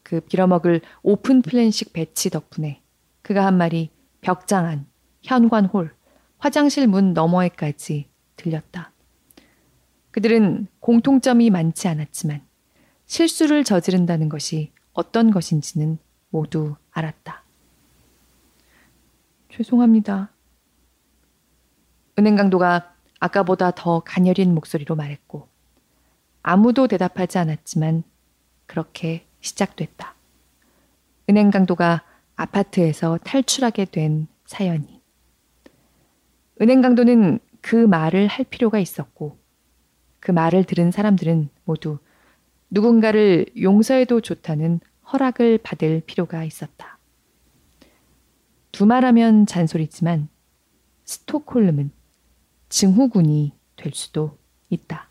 그 0.02 0.20
빌어먹을 0.20 0.82
open 1.02 1.42
plan식 1.42 1.92
배치 1.92 2.30
덕분에 2.30 2.82
그가 3.22 3.44
한 3.44 3.56
말이 3.56 3.90
벽장 4.20 4.66
안, 4.66 4.86
현관 5.22 5.66
홀, 5.66 5.94
화장실 6.38 6.86
문 6.86 7.12
너머에까지 7.12 8.08
들렸다. 8.36 8.92
그들은 10.12 10.68
공통점이 10.80 11.50
많지 11.50 11.88
않았지만 11.88 12.42
실수를 13.06 13.64
저지른다는 13.64 14.28
것이 14.28 14.72
어떤 14.92 15.30
것인지는 15.30 15.98
모두 16.30 16.76
알았다. 16.90 17.45
죄송합니다. 19.56 20.28
은행 22.18 22.36
강도가 22.36 22.94
아까보다 23.20 23.70
더 23.70 24.00
가녀린 24.00 24.54
목소리로 24.54 24.96
말했고 24.96 25.48
아무도 26.42 26.86
대답하지 26.86 27.38
않았지만 27.38 28.02
그렇게 28.66 29.26
시작됐다. 29.40 30.14
은행 31.30 31.50
강도가 31.50 32.04
아파트에서 32.34 33.18
탈출하게 33.24 33.86
된 33.86 34.26
사연이. 34.44 35.00
은행 36.60 36.82
강도는 36.82 37.38
그 37.62 37.76
말을 37.76 38.26
할 38.26 38.44
필요가 38.44 38.78
있었고 38.78 39.38
그 40.20 40.32
말을 40.32 40.64
들은 40.64 40.90
사람들은 40.90 41.48
모두 41.64 41.98
누군가를 42.68 43.46
용서해도 43.58 44.20
좋다는 44.20 44.80
허락을 45.10 45.56
받을 45.62 46.02
필요가 46.04 46.44
있었다. 46.44 46.95
두말하면 48.76 49.46
잔소리지만 49.46 50.28
스톡홀름은 51.06 51.90
증후군이 52.68 53.52
될 53.74 53.92
수도 53.94 54.36
있다. 54.68 55.08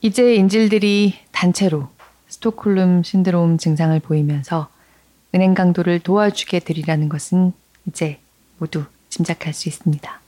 이제 0.00 0.36
인질들이 0.36 1.14
단체로 1.32 1.88
스톡홀름 2.28 3.02
신드롬 3.02 3.58
증상을 3.58 3.98
보이면서 3.98 4.72
은행 5.34 5.54
강도를 5.54 5.98
도와주게 5.98 6.60
되리라는 6.60 7.08
것은 7.08 7.52
이제 7.86 8.20
모두 8.58 8.84
짐작할 9.08 9.52
수 9.52 9.68
있습니다. 9.68 10.20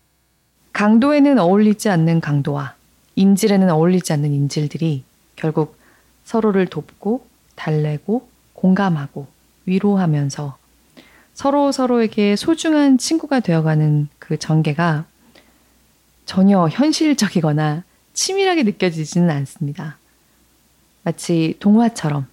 강도에는 0.73 1.39
어울리지 1.39 1.89
않는 1.89 2.21
강도와 2.21 2.75
인질에는 3.15 3.71
어울리지 3.71 4.13
않는 4.13 4.33
인질들이 4.33 5.05
결국 5.37 5.79
서로를 6.25 6.67
돕고 6.67 7.25
달래고 7.55 8.29
공감하고 8.53 9.29
위로하면서 9.67 10.59
서로 11.35 11.71
서로에게 11.71 12.35
소중한 12.35 12.99
친구가 12.99 13.41
되어가는 13.41 14.09
그 14.19 14.39
전개가 14.39 15.05
전혀 16.25 16.67
현실적이거나 16.67 17.85
치밀하게 18.13 18.65
느껴지지는 18.65 19.31
않습니다. 19.31 19.99
마치 21.05 21.57
동화처럼 21.61 22.27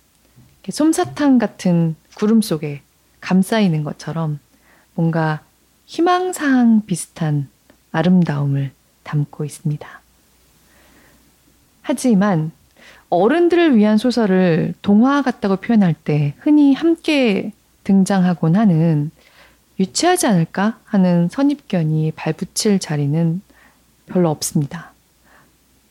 솜사탕 0.69 1.37
같은 1.37 1.95
구름 2.15 2.41
속에 2.41 2.81
감싸 3.21 3.59
있는 3.59 3.83
것처럼 3.83 4.39
뭔가 4.95 5.41
희망사항 5.85 6.85
비슷한 6.85 7.49
아름다움을 7.91 8.71
담고 9.03 9.45
있습니다. 9.45 10.01
하지만 11.81 12.51
어른들을 13.09 13.75
위한 13.75 13.97
소설을 13.97 14.73
동화 14.81 15.21
같다고 15.21 15.57
표현할 15.57 15.93
때 15.93 16.33
흔히 16.39 16.73
함께 16.73 17.51
등장하곤 17.83 18.55
하는 18.55 19.11
유치하지 19.79 20.27
않을까 20.27 20.79
하는 20.85 21.27
선입견이 21.29 22.13
발붙일 22.15 22.79
자리는 22.79 23.41
별로 24.07 24.29
없습니다. 24.29 24.93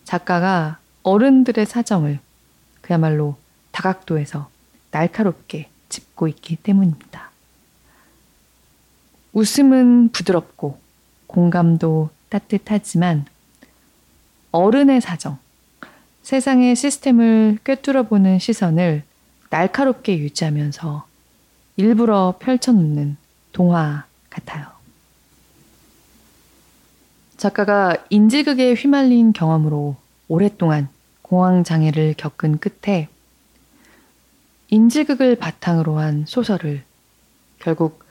작가가 0.05 0.79
어른들의 1.03 1.67
사정을 1.67 2.19
그야말로 2.81 3.37
다각도에서 3.71 4.49
날카롭게 4.91 5.69
짚고 5.93 6.27
있기 6.29 6.57
때문입니다. 6.57 7.31
웃음은 9.33 10.09
부드럽고 10.09 10.79
공감도 11.27 12.11
따뜻하지만 12.29 13.27
어른의 14.51 15.01
사정, 15.01 15.39
세상의 16.23 16.77
시스템을 16.77 17.59
꿰뚫어보는 17.65 18.39
시선을 18.39 19.03
날카롭게 19.51 20.19
유지하면서 20.19 21.07
일부러 21.77 22.35
펼쳐놓는 22.39 23.17
동화 23.53 24.05
같아요. 24.31 24.67
작가가 27.37 27.97
인지극에 28.09 28.75
휘말린 28.75 29.33
경험으로 29.33 29.97
오랫동안 30.29 30.89
공황장애를 31.23 32.15
겪은 32.17 32.59
끝에 32.59 33.09
인지극을 34.73 35.37
바탕으로 35.37 35.99
한 35.99 36.25
소설을 36.27 36.83
결국 37.61 38.05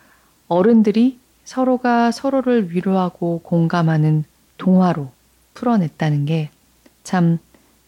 어른들이 0.47 1.19
서로가 1.43 2.11
서로를 2.11 2.71
위로하고 2.71 3.41
공감하는 3.43 4.23
동화로 4.57 5.11
풀어냈다는 5.53 6.25
게 6.25 6.49
참 7.03 7.39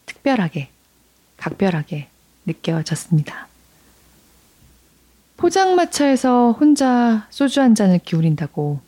특별하게, 0.06 0.70
각별하게 1.38 2.10
느껴졌습니다. 2.46 3.48
포장마차에서 5.38 6.54
혼자 6.54 7.28
소주 7.30 7.62
한 7.62 7.76
잔을 7.76 8.00
기울인다고 8.00 8.80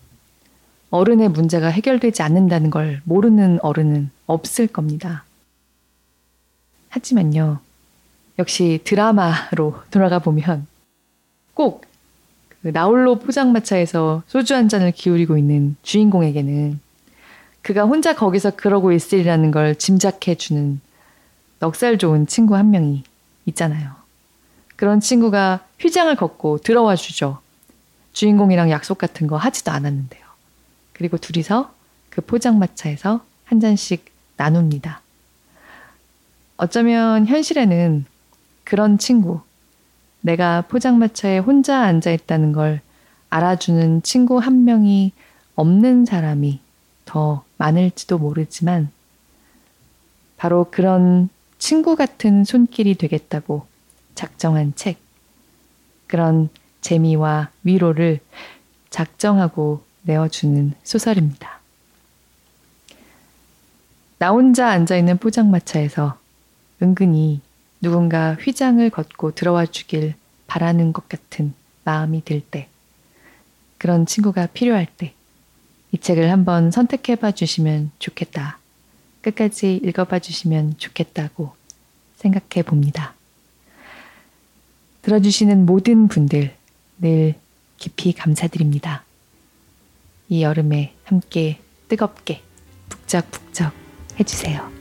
어른의 0.89 1.29
문제가 1.29 1.67
해결되지 1.67 2.21
않는다는 2.21 2.69
걸 2.69 3.01
모르는 3.03 3.59
어른은 3.61 4.11
없을 4.25 4.67
겁니다. 4.67 5.25
하지만요, 6.89 7.59
역시 8.39 8.81
드라마로 8.83 9.75
돌아가 9.91 10.19
보면 10.19 10.67
꼭 11.53 11.86
그 12.65 12.69
나홀로 12.69 13.19
포장마차에서 13.19 14.23
소주 14.25 14.55
한 14.55 14.69
잔을 14.69 14.91
기울이고 14.91 15.38
있는 15.38 15.75
주인공에게는 15.83 16.79
그가 17.61 17.83
혼자 17.83 18.15
거기서 18.15 18.55
그러고 18.55 18.91
있으리라는 18.91 19.51
걸 19.51 19.75
짐작해 19.75 20.33
주는 20.33 20.81
넉살 21.59 21.99
좋은 21.99 22.25
친구 22.25 22.55
한 22.55 22.71
명이 22.71 23.03
있잖아요. 23.45 23.91
그런 24.77 24.99
친구가 24.99 25.63
휘장을 25.77 26.15
걷고 26.15 26.57
들어와 26.57 26.95
주죠. 26.95 27.38
주인공이랑 28.13 28.71
약속 28.71 28.97
같은 28.97 29.27
거 29.27 29.38
하지도 29.38 29.69
않았는데요. 29.69 30.25
그리고 30.93 31.19
둘이서 31.19 31.71
그 32.09 32.21
포장마차에서 32.21 33.23
한 33.43 33.59
잔씩 33.59 34.05
나눕니다. 34.38 35.01
어쩌면 36.57 37.27
현실에는 37.27 38.05
그런 38.66 38.97
친구, 38.97 39.41
내가 40.22 40.61
포장마차에 40.61 41.38
혼자 41.38 41.80
앉아 41.82 42.11
있다는 42.11 42.51
걸 42.51 42.82
알아주는 43.30 44.01
친구 44.01 44.39
한 44.39 44.66
명이 44.66 45.13
없는 45.55 46.05
사람이 46.05 46.59
더 47.05 47.45
많을지도 47.57 48.18
모르지만 48.18 48.89
바로 50.36 50.68
그런 50.70 51.30
친구 51.59 51.95
같은 51.95 52.43
손길이 52.43 52.95
되겠다고 52.95 53.66
작정한 54.16 54.74
책. 54.76 54.97
그런 56.07 56.49
재미와 56.82 57.49
위로를 57.63 58.20
작정하고 58.89 59.84
내어주는 60.03 60.74
소설입니다. 60.84 61.59
나 64.18 64.32
혼자 64.32 64.70
앉아있는 64.70 65.18
포장마차에서 65.18 66.18
은근히 66.82 67.41
누군가 67.82 68.36
휘장을 68.36 68.89
걷고 68.89 69.36
들어와 69.36 69.65
주길 69.65 70.15
바라는 70.47 70.93
것 70.93 71.07
같은 71.09 71.53
마음이 71.84 72.23
들 72.26 72.41
때, 72.41 72.67
그런 73.78 74.05
친구가 74.05 74.47
필요할 74.47 74.88
때, 74.97 75.13
이 75.91 75.97
책을 75.97 76.32
한번 76.32 76.71
선택해 76.71 77.15
봐 77.15 77.32
주시면 77.32 77.91
좋겠다. 77.99 78.59
끝까지 79.21 79.80
읽어 79.84 80.05
봐 80.05 80.19
주시면 80.19 80.78
좋겠다고 80.78 81.55
생각해 82.17 82.63
봅니다. 82.63 83.13
들어주시는 85.01 85.65
모든 85.65 86.07
분들 86.07 86.55
늘 86.99 87.36
깊이 87.78 88.13
감사드립니다. 88.13 89.03
이 90.30 90.41
여름에 90.41 90.93
함께 91.03 91.59
뜨겁게 91.88 92.41
북적북적 92.89 93.71
해주세요. 94.19 94.74